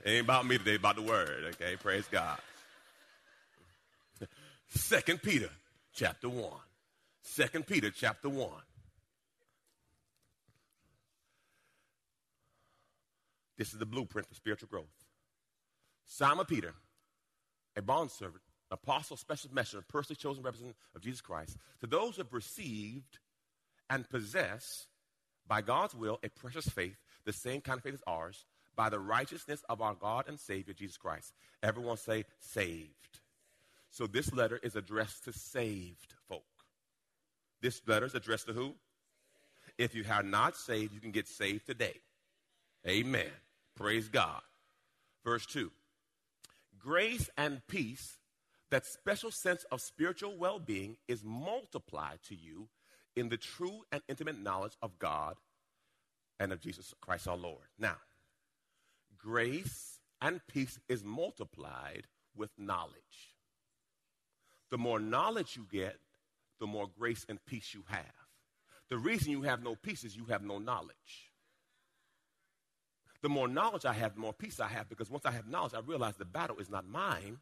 It 0.03 0.09
ain't 0.09 0.25
about 0.25 0.47
me 0.47 0.57
today, 0.57 0.73
about 0.73 0.95
the 0.95 1.03
word, 1.03 1.43
okay? 1.49 1.75
Praise 1.75 2.05
God. 2.09 2.39
Second 4.67 5.21
Peter 5.21 5.49
chapter 5.93 6.27
1. 6.27 6.43
Second 7.21 7.67
Peter 7.67 7.91
chapter 7.91 8.27
1. 8.27 8.49
This 13.59 13.73
is 13.73 13.77
the 13.77 13.85
blueprint 13.85 14.27
for 14.27 14.33
spiritual 14.33 14.69
growth. 14.69 14.85
Simon 16.07 16.47
Peter, 16.47 16.73
a 17.77 17.81
bondservant, 17.83 18.41
apostle, 18.71 19.17
special 19.17 19.49
messenger, 19.53 19.83
personally 19.87 20.15
chosen 20.15 20.43
representative 20.43 20.79
of 20.95 21.01
Jesus 21.01 21.21
Christ, 21.21 21.57
to 21.81 21.87
those 21.87 22.15
who 22.15 22.23
have 22.23 22.33
received 22.33 23.19
and 23.89 24.09
possess, 24.09 24.87
by 25.47 25.61
God's 25.61 25.93
will, 25.93 26.19
a 26.23 26.29
precious 26.29 26.67
faith, 26.69 26.95
the 27.25 27.33
same 27.33 27.61
kind 27.61 27.77
of 27.77 27.83
faith 27.83 27.95
as 27.95 28.03
ours, 28.07 28.45
by 28.75 28.89
the 28.89 28.99
righteousness 28.99 29.63
of 29.69 29.81
our 29.81 29.93
God 29.93 30.25
and 30.27 30.39
Savior, 30.39 30.73
Jesus 30.73 30.97
Christ. 30.97 31.33
Everyone 31.61 31.97
say, 31.97 32.23
saved. 32.39 33.19
So 33.89 34.07
this 34.07 34.31
letter 34.33 34.59
is 34.63 34.75
addressed 34.75 35.25
to 35.25 35.33
saved 35.33 36.13
folk. 36.29 36.43
This 37.61 37.81
letter 37.85 38.05
is 38.05 38.15
addressed 38.15 38.47
to 38.47 38.53
who? 38.53 38.73
If 39.77 39.93
you 39.93 40.03
have 40.03 40.25
not 40.25 40.55
saved, 40.55 40.93
you 40.93 41.01
can 41.01 41.11
get 41.11 41.27
saved 41.27 41.65
today. 41.65 41.99
Amen. 42.87 43.29
Praise 43.75 44.07
God. 44.07 44.41
Verse 45.23 45.45
2 45.45 45.69
Grace 46.79 47.29
and 47.37 47.61
peace, 47.67 48.17
that 48.71 48.85
special 48.85 49.31
sense 49.31 49.65
of 49.71 49.81
spiritual 49.81 50.37
well 50.37 50.59
being, 50.59 50.97
is 51.07 51.23
multiplied 51.23 52.19
to 52.29 52.35
you 52.35 52.69
in 53.15 53.29
the 53.29 53.37
true 53.37 53.81
and 53.91 54.01
intimate 54.07 54.39
knowledge 54.39 54.77
of 54.81 54.97
God 54.97 55.35
and 56.39 56.51
of 56.51 56.61
Jesus 56.61 56.93
Christ 57.01 57.27
our 57.27 57.37
Lord. 57.37 57.67
Now, 57.77 57.97
grace 59.17 59.99
and 60.21 60.39
peace 60.47 60.79
is 60.87 61.03
multiplied 61.03 62.07
with 62.35 62.49
knowledge. 62.57 63.35
The 64.69 64.77
more 64.77 64.99
knowledge 64.99 65.57
you 65.57 65.67
get, 65.69 65.97
the 66.59 66.67
more 66.67 66.87
grace 66.97 67.25
and 67.27 67.43
peace 67.45 67.73
you 67.73 67.83
have. 67.87 68.05
The 68.89 68.97
reason 68.97 69.31
you 69.31 69.41
have 69.41 69.61
no 69.61 69.75
peace 69.75 70.03
is 70.03 70.15
you 70.15 70.25
have 70.25 70.43
no 70.43 70.59
knowledge. 70.59 71.31
The 73.21 73.29
more 73.29 73.47
knowledge 73.47 73.85
I 73.85 73.93
have, 73.93 74.15
the 74.15 74.21
more 74.21 74.33
peace 74.33 74.59
I 74.59 74.67
have, 74.67 74.89
because 74.89 75.09
once 75.09 75.25
I 75.25 75.31
have 75.31 75.47
knowledge, 75.47 75.73
I 75.73 75.79
realize 75.79 76.15
the 76.15 76.25
battle 76.25 76.57
is 76.57 76.69
not 76.69 76.87
mine, 76.87 77.37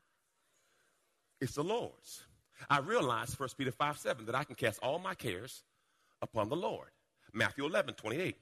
it's 1.41 1.55
the 1.55 1.63
Lord's. 1.63 2.23
I 2.69 2.79
realize, 2.79 3.39
1 3.39 3.49
Peter 3.57 3.71
5 3.71 3.97
7, 3.97 4.25
that 4.25 4.35
I 4.35 4.43
can 4.43 4.55
cast 4.55 4.79
all 4.79 4.99
my 4.99 5.13
cares 5.13 5.63
upon 6.21 6.49
the 6.49 6.55
Lord. 6.55 6.89
Matthew 7.33 7.65
11 7.65 7.95
28. 7.95 8.35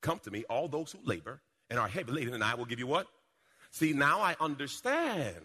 Come 0.00 0.18
to 0.20 0.30
me, 0.30 0.44
all 0.48 0.68
those 0.68 0.92
who 0.92 0.98
labor 1.04 1.40
and 1.70 1.78
are 1.78 1.88
heavy 1.88 2.12
laden, 2.12 2.34
and 2.34 2.44
I 2.44 2.54
will 2.54 2.64
give 2.64 2.78
you 2.78 2.86
what? 2.86 3.06
See, 3.70 3.92
now 3.92 4.20
I 4.20 4.36
understand. 4.40 5.36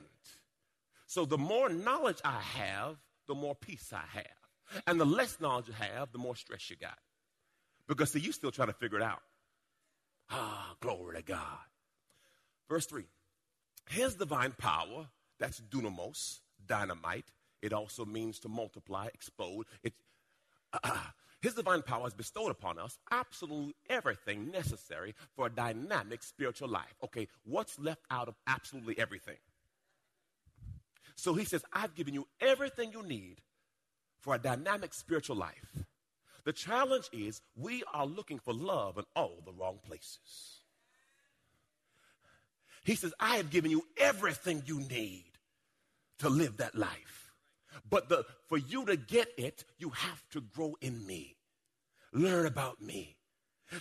So 1.07 1.25
the 1.25 1.37
more 1.37 1.69
knowledge 1.69 2.19
I 2.23 2.39
have, 2.39 2.97
the 3.27 3.35
more 3.35 3.55
peace 3.55 3.91
I 3.93 4.03
have. 4.17 4.83
And 4.87 4.99
the 4.99 5.05
less 5.05 5.39
knowledge 5.41 5.67
you 5.67 5.73
have, 5.73 6.11
the 6.11 6.17
more 6.17 6.35
stress 6.35 6.69
you 6.69 6.77
got. 6.77 6.97
Because, 7.87 8.11
see, 8.11 8.19
you 8.19 8.31
still 8.31 8.51
trying 8.51 8.69
to 8.69 8.73
figure 8.73 8.97
it 8.97 9.03
out. 9.03 9.21
Ah, 10.29 10.75
glory 10.79 11.17
to 11.17 11.23
God. 11.23 11.57
Verse 12.69 12.85
3 12.85 13.03
His 13.89 14.15
divine 14.15 14.53
power, 14.57 15.07
that's 15.39 15.59
dunamis, 15.59 16.39
dynamite. 16.71 17.25
It 17.61 17.73
also 17.73 18.05
means 18.05 18.39
to 18.39 18.49
multiply, 18.49 19.07
explode. 19.13 19.65
It, 19.83 19.93
uh, 20.71 20.97
his 21.41 21.53
divine 21.53 21.81
power 21.81 22.03
has 22.03 22.13
bestowed 22.13 22.49
upon 22.49 22.79
us 22.79 22.97
absolutely 23.11 23.75
everything 23.89 24.51
necessary 24.51 25.13
for 25.35 25.47
a 25.47 25.49
dynamic 25.49 26.23
spiritual 26.23 26.69
life. 26.69 26.95
Okay, 27.03 27.27
what's 27.43 27.77
left 27.77 28.03
out 28.09 28.29
of 28.29 28.35
absolutely 28.47 28.97
everything? 28.97 29.35
So 31.15 31.33
he 31.33 31.43
says, 31.43 31.63
I've 31.73 31.93
given 31.93 32.13
you 32.13 32.25
everything 32.39 32.93
you 32.93 33.03
need 33.03 33.41
for 34.21 34.33
a 34.33 34.39
dynamic 34.39 34.93
spiritual 34.93 35.35
life. 35.35 35.83
The 36.45 36.53
challenge 36.53 37.09
is 37.11 37.41
we 37.55 37.83
are 37.93 38.05
looking 38.05 38.39
for 38.39 38.53
love 38.53 38.97
in 38.97 39.03
all 39.15 39.43
the 39.45 39.51
wrong 39.51 39.79
places. 39.85 40.61
He 42.85 42.95
says, 42.95 43.13
I 43.19 43.35
have 43.35 43.51
given 43.51 43.69
you 43.69 43.83
everything 43.97 44.63
you 44.65 44.79
need 44.79 45.30
to 46.21 46.29
live 46.29 46.57
that 46.57 46.75
life. 46.75 47.31
But 47.89 48.09
the, 48.09 48.25
for 48.47 48.57
you 48.57 48.85
to 48.85 48.95
get 48.95 49.27
it, 49.37 49.65
you 49.77 49.89
have 49.89 50.23
to 50.31 50.41
grow 50.41 50.75
in 50.81 51.05
me. 51.05 51.35
Learn 52.13 52.45
about 52.45 52.81
me. 52.81 53.17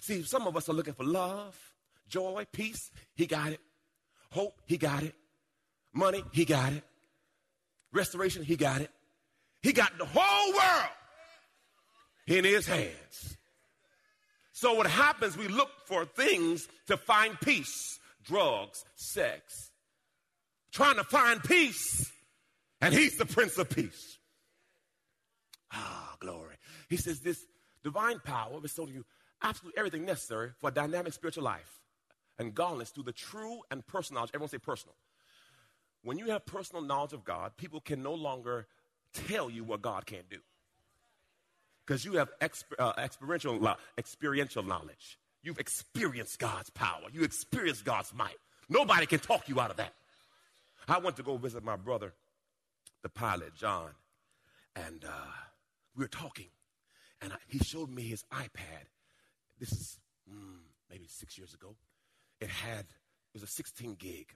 See, 0.01 0.23
some 0.23 0.47
of 0.47 0.57
us 0.57 0.69
are 0.69 0.73
looking 0.73 0.95
for 0.95 1.05
love, 1.05 1.59
joy, 2.09 2.47
peace. 2.53 2.91
He 3.15 3.27
got 3.27 3.53
it. 3.53 3.61
Hope, 4.31 4.61
he 4.67 4.77
got 4.77 5.03
it. 5.03 5.15
Money, 5.93 6.23
he 6.33 6.45
got 6.45 6.73
it. 6.73 6.85
Restoration, 7.93 8.45
he 8.45 8.57
got 8.57 8.81
it. 8.81 8.91
He 9.63 9.73
got 9.73 9.97
the 9.99 10.07
whole 10.07 10.53
world 10.53 10.91
in 12.27 12.45
his 12.45 12.67
hands. 12.67 13.37
So 14.53 14.75
what 14.75 14.87
happens, 14.87 15.37
we 15.37 15.49
look 15.49 15.71
for 15.87 16.05
things 16.05 16.69
to 16.87 16.97
find 16.97 17.39
peace 17.41 17.99
drugs, 18.25 18.85
sex, 18.95 19.71
trying 20.73 20.97
to 20.97 21.05
find 21.05 21.43
peace, 21.43 22.13
and 22.81 22.95
he's 22.95 23.17
the 23.17 23.27
Prince 23.27 23.59
of 23.59 23.69
Peace. 23.69 24.19
Ah, 25.73 26.17
glory. 26.21 26.57
He 26.89 26.97
says, 26.97 27.21
This 27.21 27.45
divine 27.83 28.21
power 28.21 28.61
bestowed 28.61 28.89
on 28.89 28.95
you 28.95 29.05
absolutely 29.43 29.79
everything 29.79 30.05
necessary 30.05 30.51
for 30.59 30.69
a 30.69 30.73
dynamic 30.73 31.13
spiritual 31.13 31.45
life 31.45 31.81
and 32.39 32.55
godliness 32.55 32.91
through 32.91 33.05
the 33.05 33.13
true 33.13 33.61
and 33.71 33.87
personal 33.87 34.21
knowledge. 34.21 34.31
Everyone 34.35 34.51
say 34.51 34.59
personal. 34.59 34.95
When 36.03 36.19
you 36.19 36.27
have 36.27 36.47
personal 36.47 36.83
knowledge 36.83 37.13
of 37.13 37.25
God, 37.25 37.57
people 37.57 37.81
can 37.81 38.03
no 38.03 38.15
longer 38.15 38.67
tell 39.13 39.51
you 39.51 39.65
what 39.65 39.83
God 39.83 40.07
can't 40.07 40.29
do 40.29 40.39
because 41.87 42.05
you 42.05 42.15
have 42.15 42.31
exp- 42.41 42.79
uh, 42.79 42.93
experiential, 42.99 43.77
experiential 43.99 44.63
knowledge. 44.63 45.19
You've 45.43 45.59
experienced 45.59 46.39
God's 46.39 46.71
power. 46.71 47.03
You 47.13 47.25
experienced 47.25 47.85
God's 47.85 48.15
might. 48.15 48.37
Nobody 48.69 49.07
can 49.07 49.19
talk 49.19 49.49
you 49.49 49.61
out 49.61 49.71
of 49.71 49.77
that. 49.79 49.95
I 50.87 50.99
went 50.99 51.17
to 51.17 51.23
go 51.23 51.37
visit 51.37 51.65
my 51.65 51.77
brother, 51.77 52.15
the 53.03 53.09
pilot, 53.09 53.55
John, 53.55 53.91
and 54.77 55.05
uh, 55.05 55.31
we 55.97 56.05
were 56.05 56.09
talking, 56.09 56.49
and 57.21 57.33
I, 57.33 57.37
he 57.47 57.59
showed 57.59 57.91
me 57.91 58.03
his 58.03 58.25
iPad. 58.33 58.89
This 59.59 59.73
is 59.73 59.99
mm, 60.31 60.59
maybe 60.91 61.07
six 61.09 61.37
years 61.39 61.55
ago. 61.55 61.77
It 62.41 62.49
had 62.49 62.81
it 62.81 63.35
was 63.35 63.43
a 63.43 63.47
16 63.47 63.95
gig, 63.95 64.33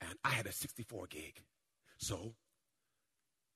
and 0.00 0.14
I 0.24 0.30
had 0.30 0.46
a 0.46 0.52
64 0.52 1.06
gig. 1.08 1.40
So 1.98 2.34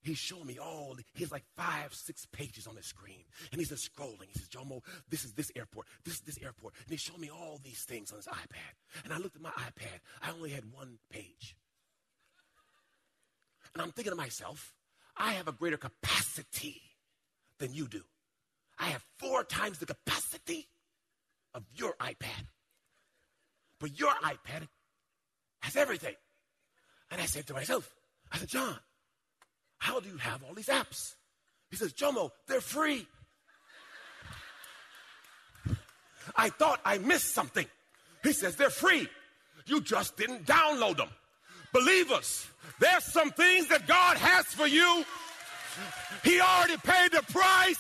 he 0.03 0.15
showed 0.15 0.47
me 0.47 0.59
all, 0.59 0.97
he's 1.13 1.31
like 1.31 1.45
five, 1.57 1.93
six 1.93 2.27
pages 2.33 2.67
on 2.67 2.75
the 2.75 2.83
screen. 2.83 3.25
And 3.53 3.61
he's 3.61 3.69
just 3.69 3.95
scrolling. 3.95 4.29
He 4.33 4.39
says, 4.39 4.49
Jomo, 4.49 4.81
this 5.09 5.25
is 5.25 5.33
this 5.35 5.53
airport, 5.55 5.87
this 6.05 6.15
is 6.15 6.21
this 6.21 6.39
airport. 6.43 6.75
And 6.85 6.91
he 6.91 6.97
showed 6.97 7.19
me 7.19 7.31
all 7.31 7.61
these 7.63 7.83
things 7.83 8.11
on 8.11 8.17
his 8.17 8.27
iPad. 8.27 9.05
And 9.05 9.13
I 9.13 9.19
looked 9.19 9.37
at 9.37 9.43
my 9.43 9.51
iPad. 9.51 10.01
I 10.23 10.31
only 10.31 10.51
had 10.51 10.65
one 10.73 10.99
page. 11.11 11.55
And 13.75 13.83
I'm 13.83 13.93
thinking 13.93 14.13
to 14.13 14.17
myself, 14.17 14.75
I 15.17 15.33
have 15.33 15.49
a 15.49 15.53
greater 15.53 15.77
capacity 15.77 16.81
than 17.59 17.73
you 17.73 17.87
do. 17.87 18.03
I 18.79 18.87
have 18.87 19.05
four 19.19 19.45
times 19.45 19.79
the 19.79 19.87
capacity 19.87 20.67
of 21.55 21.65
your 21.75 21.95
iPad. 22.01 22.47
But 23.79 23.99
your 23.99 24.13
iPad 24.23 24.69
has 25.61 25.77
everything. 25.77 26.15
And 27.11 27.21
I 27.21 27.27
said 27.27 27.47
to 27.49 27.55
myself, 27.55 27.91
I 28.33 28.39
said, 28.39 28.49
John, 28.49 28.77
how 29.79 30.01
do 30.01 30.09
you 30.09 30.17
have 30.17 30.43
all 30.43 30.55
these 30.55 30.69
apps? 30.69 31.15
He 31.71 31.77
says, 31.77 31.93
Jomo, 31.93 32.31
they're 32.47 32.61
free. 32.61 33.07
I 36.37 36.51
thought 36.51 36.81
I 36.85 36.99
missed 36.99 37.35
something. 37.35 37.67
He 38.23 38.33
says, 38.33 38.57
they're 38.57 38.71
free. 38.71 39.09
You 39.67 39.81
just 39.81 40.17
didn't 40.17 40.47
download 40.47 40.97
them. 40.97 41.09
Believers, 41.73 42.47
there's 42.79 43.05
some 43.05 43.31
things 43.31 43.69
that 43.69 43.87
God 43.87 44.17
has 44.17 44.47
for 44.47 44.67
you. 44.67 45.05
He 46.25 46.41
already 46.41 46.77
paid 46.79 47.13
the 47.13 47.23
price. 47.33 47.79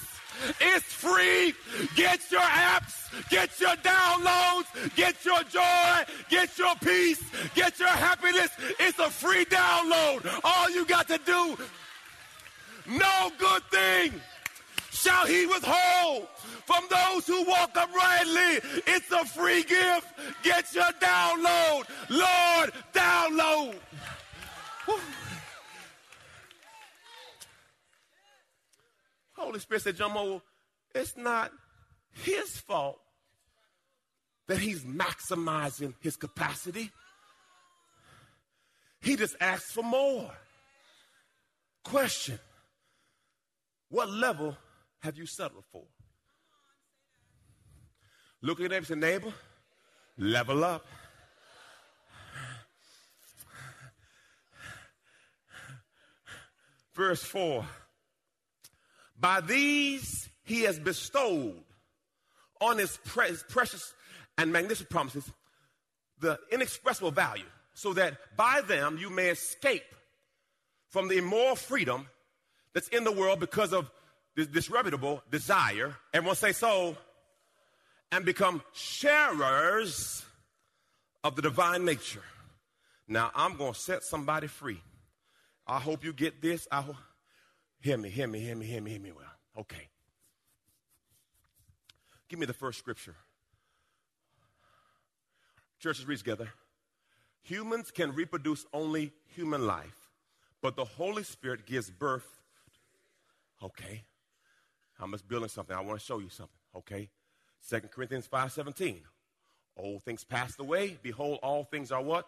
It's 0.61 0.85
free. 0.85 1.55
Get 1.97 2.21
your 2.31 2.41
apps, 2.41 3.11
get 3.29 3.61
your 3.61 3.77
downloads, 3.77 4.95
get 4.95 5.25
your 5.25 5.43
joy, 5.45 6.05
get 6.31 6.57
your 6.57 6.75
peace, 6.77 7.23
get 7.55 7.79
your 7.79 7.89
happiness. 7.89 8.51
It's 8.79 8.99
a 8.99 9.11
free 9.11 9.45
download. 9.45 10.41
All 10.45 10.71
you 10.71 10.87
got 10.87 11.09
to 11.09 11.19
do, 11.19 11.59
no 12.87 13.31
good 13.39 13.63
thing 13.65 14.21
shall 15.01 15.27
he 15.27 15.47
withhold 15.47 16.29
from 16.65 16.85
those 16.91 17.27
who 17.27 17.45
walk 17.45 17.77
uprightly. 17.77 18.83
It's 18.87 19.11
a 19.11 19.25
free 19.25 19.63
gift. 19.63 20.07
Get 20.43 20.73
your 20.75 20.93
download. 21.01 21.85
Lord, 22.09 22.73
download. 22.93 23.77
Holy 29.33 29.59
Spirit 29.59 29.83
said, 29.83 29.97
Jomo, 29.97 30.43
it's 30.95 31.17
not 31.17 31.51
his 32.13 32.59
fault 32.59 33.01
that 34.49 34.59
he's 34.59 34.83
maximizing 34.83 35.95
his 36.01 36.17
capacity. 36.17 36.91
He 39.01 39.17
just 39.17 39.37
asks 39.41 39.73
for 39.73 39.83
more. 39.83 40.31
Question 41.85 42.39
What 43.89 44.11
level 44.11 44.57
have 45.01 45.17
you 45.17 45.27
settled 45.27 45.65
for? 45.73 45.85
Look 48.43 48.59
at 48.59 48.61
your 48.61 48.69
neighbor 48.71 48.93
and 48.93 49.01
neighbor, 49.01 49.33
level 50.17 50.65
up. 50.65 50.87
Verse 56.95 57.23
4 57.23 57.65
By 59.19 59.41
these 59.41 60.29
he 60.45 60.63
has 60.63 60.79
bestowed 60.79 61.63
on 62.61 62.79
his, 62.79 62.99
pre- 63.05 63.29
his 63.29 63.43
precious 63.49 63.95
and 64.37 64.53
magnificent 64.53 64.91
promises 64.91 65.31
the 66.21 66.39
inexpressible 66.53 67.11
value, 67.11 67.45
so 67.75 67.95
that 67.95 68.19
by 68.37 68.61
them 68.67 68.99
you 68.99 69.09
may 69.09 69.29
escape 69.29 69.95
from 70.91 71.09
the 71.09 71.19
immoral 71.19 71.57
freedom 71.57 72.07
that's 72.75 72.89
in 72.89 73.05
the 73.05 73.13
world 73.13 73.41
because 73.41 73.73
of 73.73 73.91
this 74.41 74.65
disreputable 74.65 75.23
desire. 75.31 75.95
Everyone 76.15 76.37
say 76.37 76.53
so. 76.53 76.97
And 78.13 78.25
become 78.25 78.63
sharers 78.73 80.25
of 81.23 81.37
the 81.37 81.43
divine 81.43 81.85
nature. 81.85 82.23
Now 83.07 83.31
I'm 83.35 83.57
going 83.57 83.75
to 83.75 83.79
set 83.79 84.03
somebody 84.03 84.47
free. 84.47 84.81
I 85.67 85.79
hope 85.79 86.05
you 86.05 86.13
get 86.13 86.41
this. 86.41 86.67
I 86.73 86.81
hope. 86.81 86.97
Hear 87.81 87.97
me, 87.97 88.09
hear 88.09 88.27
me, 88.27 88.41
hear 88.41 88.57
me, 88.57 88.67
hear 88.67 88.81
me, 88.83 88.91
hear 88.91 89.01
me 89.01 89.13
well. 89.13 89.27
Okay. 89.59 89.89
Give 92.29 92.39
me 92.39 92.47
the 92.47 92.53
first 92.53 92.79
scripture. 92.79 93.17
Churches 95.79 96.07
read 96.07 96.19
together. 96.19 96.49
Humans 97.43 97.91
can 97.91 98.15
reproduce 98.15 98.67
only 98.73 99.13
human 99.35 99.67
life, 99.67 100.11
but 100.61 100.77
the 100.77 100.85
Holy 100.85 101.23
Spirit 101.23 101.65
gives 101.67 101.91
birth. 101.91 102.27
Okay. 103.63 104.05
I'm 105.01 105.11
just 105.13 105.29
building 105.29 105.49
something. 105.49 105.77
I 105.77 105.81
want 105.81 105.99
to 105.99 106.05
show 106.05 106.19
you 106.19 106.29
something. 106.29 106.59
Okay. 106.77 107.09
2 107.69 107.81
Corinthians 107.91 108.27
5:17. 108.27 109.03
Old 109.77 110.03
things 110.03 110.25
passed 110.25 110.61
away. 110.61 110.99
Behold, 111.03 111.39
all 111.43 111.65
things 111.65 111.91
are 111.91 112.03
what? 112.03 112.27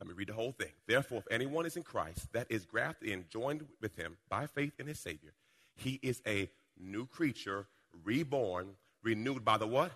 Let 0.00 0.08
me 0.08 0.14
read 0.14 0.28
the 0.28 0.34
whole 0.34 0.52
thing. 0.52 0.72
Therefore, 0.86 1.18
if 1.18 1.26
anyone 1.30 1.66
is 1.66 1.76
in 1.76 1.82
Christ, 1.82 2.32
that 2.32 2.46
is 2.48 2.64
grafted 2.64 3.10
in, 3.10 3.26
joined 3.28 3.66
with 3.80 3.96
him 3.96 4.16
by 4.28 4.46
faith 4.46 4.72
in 4.78 4.86
his 4.86 4.98
Savior, 4.98 5.32
he 5.74 6.00
is 6.02 6.22
a 6.26 6.50
new 6.78 7.06
creature, 7.06 7.66
reborn, 8.04 8.76
renewed 9.02 9.44
by 9.44 9.58
the 9.58 9.66
what? 9.66 9.92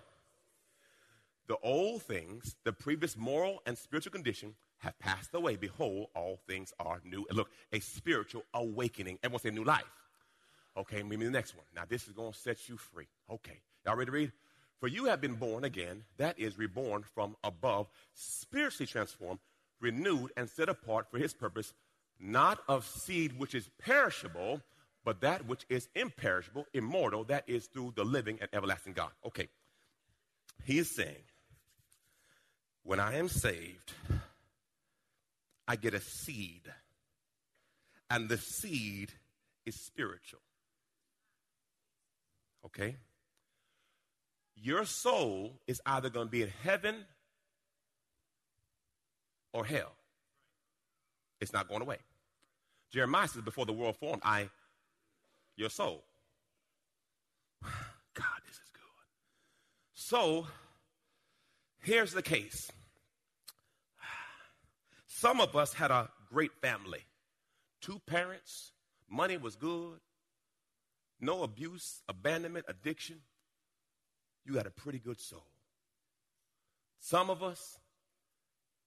The 1.47 1.57
old 1.63 2.03
things, 2.03 2.55
the 2.63 2.73
previous 2.73 3.17
moral 3.17 3.61
and 3.65 3.77
spiritual 3.77 4.11
condition, 4.11 4.55
have 4.79 4.97
passed 4.99 5.33
away. 5.33 5.55
Behold, 5.55 6.07
all 6.15 6.39
things 6.47 6.73
are 6.79 7.01
new. 7.03 7.25
And 7.29 7.37
look, 7.37 7.49
a 7.71 7.79
spiritual 7.79 8.43
awakening. 8.53 9.19
Everyone 9.23 9.41
say 9.41 9.49
a 9.49 9.53
new 9.53 9.63
life. 9.63 9.83
Okay, 10.77 11.03
maybe 11.03 11.25
the 11.25 11.31
next 11.31 11.55
one. 11.55 11.65
Now, 11.75 11.83
this 11.87 12.07
is 12.07 12.13
going 12.13 12.33
to 12.33 12.37
set 12.37 12.67
you 12.67 12.77
free. 12.77 13.07
Okay, 13.29 13.61
y'all 13.85 13.95
ready 13.95 14.07
to 14.07 14.11
read? 14.11 14.31
For 14.79 14.87
you 14.87 15.05
have 15.05 15.21
been 15.21 15.35
born 15.35 15.63
again, 15.63 16.03
that 16.17 16.37
is, 16.37 16.57
reborn 16.57 17.03
from 17.13 17.37
above, 17.43 17.87
spiritually 18.13 18.87
transformed, 18.87 19.39
renewed, 19.79 20.31
and 20.35 20.49
set 20.49 20.67
apart 20.67 21.09
for 21.09 21.17
his 21.17 21.33
purpose, 21.33 21.73
not 22.19 22.59
of 22.67 22.85
seed 22.85 23.39
which 23.39 23.55
is 23.55 23.69
perishable, 23.79 24.61
but 25.05 25.21
that 25.21 25.47
which 25.47 25.65
is 25.69 25.87
imperishable, 25.95 26.65
immortal, 26.73 27.23
that 27.25 27.45
is 27.47 27.67
through 27.67 27.93
the 27.95 28.03
living 28.03 28.37
and 28.41 28.49
everlasting 28.51 28.93
God. 28.93 29.11
Okay, 29.25 29.47
he 30.65 30.77
is 30.77 30.93
saying, 30.93 31.23
when 32.83 32.99
I 32.99 33.17
am 33.17 33.29
saved, 33.29 33.93
I 35.67 35.77
get 35.77 35.93
a 35.93 36.01
seed, 36.01 36.61
and 38.09 38.27
the 38.27 38.37
seed 38.37 39.11
is 39.65 39.75
spiritual. 39.75 40.41
Okay? 42.65 42.97
Your 44.55 44.85
soul 44.85 45.59
is 45.67 45.81
either 45.85 46.09
going 46.09 46.27
to 46.27 46.31
be 46.31 46.41
in 46.41 46.51
heaven 46.63 47.05
or 49.53 49.65
hell. 49.65 49.91
It's 51.41 51.53
not 51.53 51.67
going 51.67 51.81
away. 51.81 51.97
Jeremiah 52.91 53.27
says, 53.27 53.41
Before 53.41 53.65
the 53.65 53.73
world 53.73 53.97
formed, 53.97 54.21
I, 54.23 54.49
your 55.57 55.69
soul. 55.69 56.03
God, 57.63 58.41
this 58.47 58.55
is 58.55 58.71
good. 58.73 58.81
So, 59.93 60.47
here's 61.81 62.13
the 62.13 62.21
case. 62.21 62.71
Some 65.07 65.41
of 65.41 65.55
us 65.55 65.73
had 65.73 65.91
a 65.91 66.09
great 66.31 66.53
family. 66.61 67.03
Two 67.81 67.99
parents, 68.07 68.71
money 69.09 69.37
was 69.37 69.55
good, 69.55 69.99
no 71.19 71.43
abuse, 71.43 72.01
abandonment, 72.07 72.65
addiction, 72.67 73.17
you 74.45 74.53
got 74.53 74.67
a 74.67 74.71
pretty 74.71 74.99
good 74.99 75.19
soul. 75.19 75.45
Some 76.99 77.29
of 77.29 77.43
us, 77.43 77.79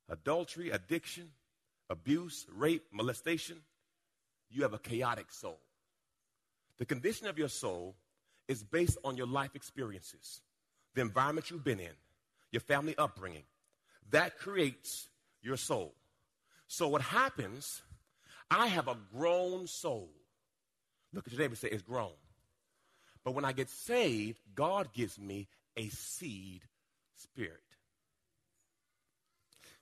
adultery, 0.09 0.71
addiction, 0.71 1.31
abuse, 1.91 2.47
rape, 2.55 2.85
molestation, 2.93 3.59
you 4.51 4.63
have 4.63 4.73
a 4.73 4.79
chaotic 4.79 5.31
soul. 5.31 5.59
The 6.79 6.87
condition 6.87 7.27
of 7.27 7.39
your 7.39 7.49
soul 7.49 7.97
is 8.47 8.63
based 8.63 8.99
on 9.05 9.17
your 9.17 9.27
life 9.27 9.55
experiences, 9.55 10.41
the 10.95 11.01
environment 11.03 11.51
you've 11.51 11.65
been 11.65 11.81
in, 11.81 11.93
your 12.51 12.61
family 12.61 12.95
upbringing. 12.97 13.45
That 14.11 14.39
creates 14.39 15.09
your 15.43 15.57
soul. 15.57 15.95
So, 16.67 16.89
what 16.89 17.03
happens, 17.03 17.83
I 18.51 18.69
have 18.69 18.89
a 18.89 18.97
grown 19.13 19.67
soul. 19.67 20.11
Look 21.13 21.27
at 21.27 21.33
your 21.33 21.41
neighbor 21.41 21.53
and 21.53 21.59
say, 21.59 21.69
It's 21.69 21.83
grown. 21.83 22.13
But 23.25 23.35
when 23.35 23.45
I 23.45 23.53
get 23.53 23.69
saved, 23.69 24.39
God 24.55 24.93
gives 24.93 25.19
me 25.19 25.49
a 25.77 25.89
seed 25.89 26.63
spirit. 27.15 27.61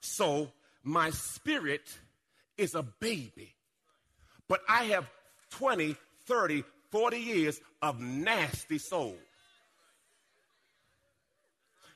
So 0.01 0.51
my 0.83 1.11
spirit 1.11 1.97
is 2.57 2.75
a 2.75 2.83
baby. 2.83 3.55
But 4.47 4.61
I 4.67 4.85
have 4.85 5.09
20, 5.51 5.95
30, 6.25 6.63
40 6.91 7.17
years 7.17 7.61
of 7.81 7.99
nasty 7.99 8.77
soul. 8.77 9.17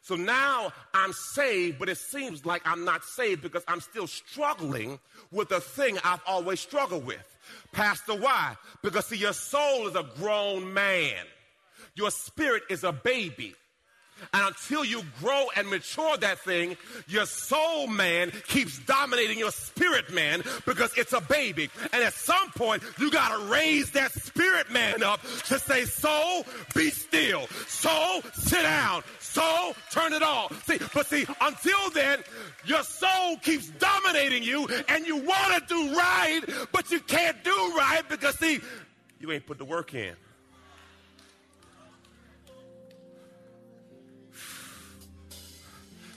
So 0.01 0.15
now 0.15 0.73
I'm 0.93 1.13
saved, 1.13 1.77
but 1.77 1.87
it 1.87 1.97
seems 1.97 2.45
like 2.45 2.63
I'm 2.65 2.83
not 2.83 3.03
saved 3.03 3.41
because 3.41 3.63
I'm 3.67 3.81
still 3.81 4.07
struggling 4.07 4.99
with 5.31 5.49
the 5.49 5.61
thing 5.61 5.97
I've 6.03 6.21
always 6.25 6.59
struggled 6.59 7.05
with. 7.05 7.23
Pastor, 7.71 8.15
why? 8.15 8.55
Because 8.81 9.05
see, 9.05 9.17
your 9.17 9.33
soul 9.33 9.87
is 9.87 9.95
a 9.95 10.05
grown 10.17 10.73
man. 10.73 11.25
Your 11.95 12.09
spirit 12.09 12.63
is 12.69 12.83
a 12.83 12.91
baby. 12.91 13.53
And 14.33 14.47
until 14.47 14.85
you 14.85 15.03
grow 15.19 15.47
and 15.55 15.69
mature 15.69 16.17
that 16.17 16.39
thing, 16.39 16.77
your 17.07 17.25
soul 17.25 17.87
man 17.87 18.31
keeps 18.47 18.79
dominating 18.79 19.39
your 19.39 19.51
spirit 19.51 20.11
man 20.13 20.43
because 20.65 20.91
it's 20.97 21.13
a 21.13 21.21
baby. 21.21 21.69
And 21.93 22.03
at 22.03 22.13
some 22.13 22.51
point, 22.51 22.83
you 22.99 23.11
got 23.11 23.37
to 23.37 23.51
raise 23.51 23.91
that 23.91 24.11
spirit 24.11 24.71
man 24.71 25.03
up 25.03 25.21
to 25.47 25.59
say, 25.59 25.85
Soul, 25.85 26.45
be 26.75 26.89
still. 26.89 27.47
Soul, 27.67 28.21
sit 28.33 28.63
down. 28.63 29.03
Soul, 29.19 29.75
turn 29.91 30.13
it 30.13 30.23
off. 30.23 30.65
See, 30.65 30.79
but 30.93 31.07
see, 31.07 31.25
until 31.39 31.89
then, 31.91 32.19
your 32.65 32.83
soul 32.83 33.37
keeps 33.37 33.69
dominating 33.69 34.43
you 34.43 34.67
and 34.87 35.05
you 35.05 35.17
want 35.17 35.67
to 35.67 35.73
do 35.73 35.95
right, 35.95 36.41
but 36.71 36.91
you 36.91 36.99
can't 36.99 37.43
do 37.43 37.51
right 37.77 38.03
because, 38.09 38.37
see, 38.37 38.59
you 39.19 39.31
ain't 39.31 39.45
put 39.45 39.57
the 39.57 39.65
work 39.65 39.93
in. 39.93 40.15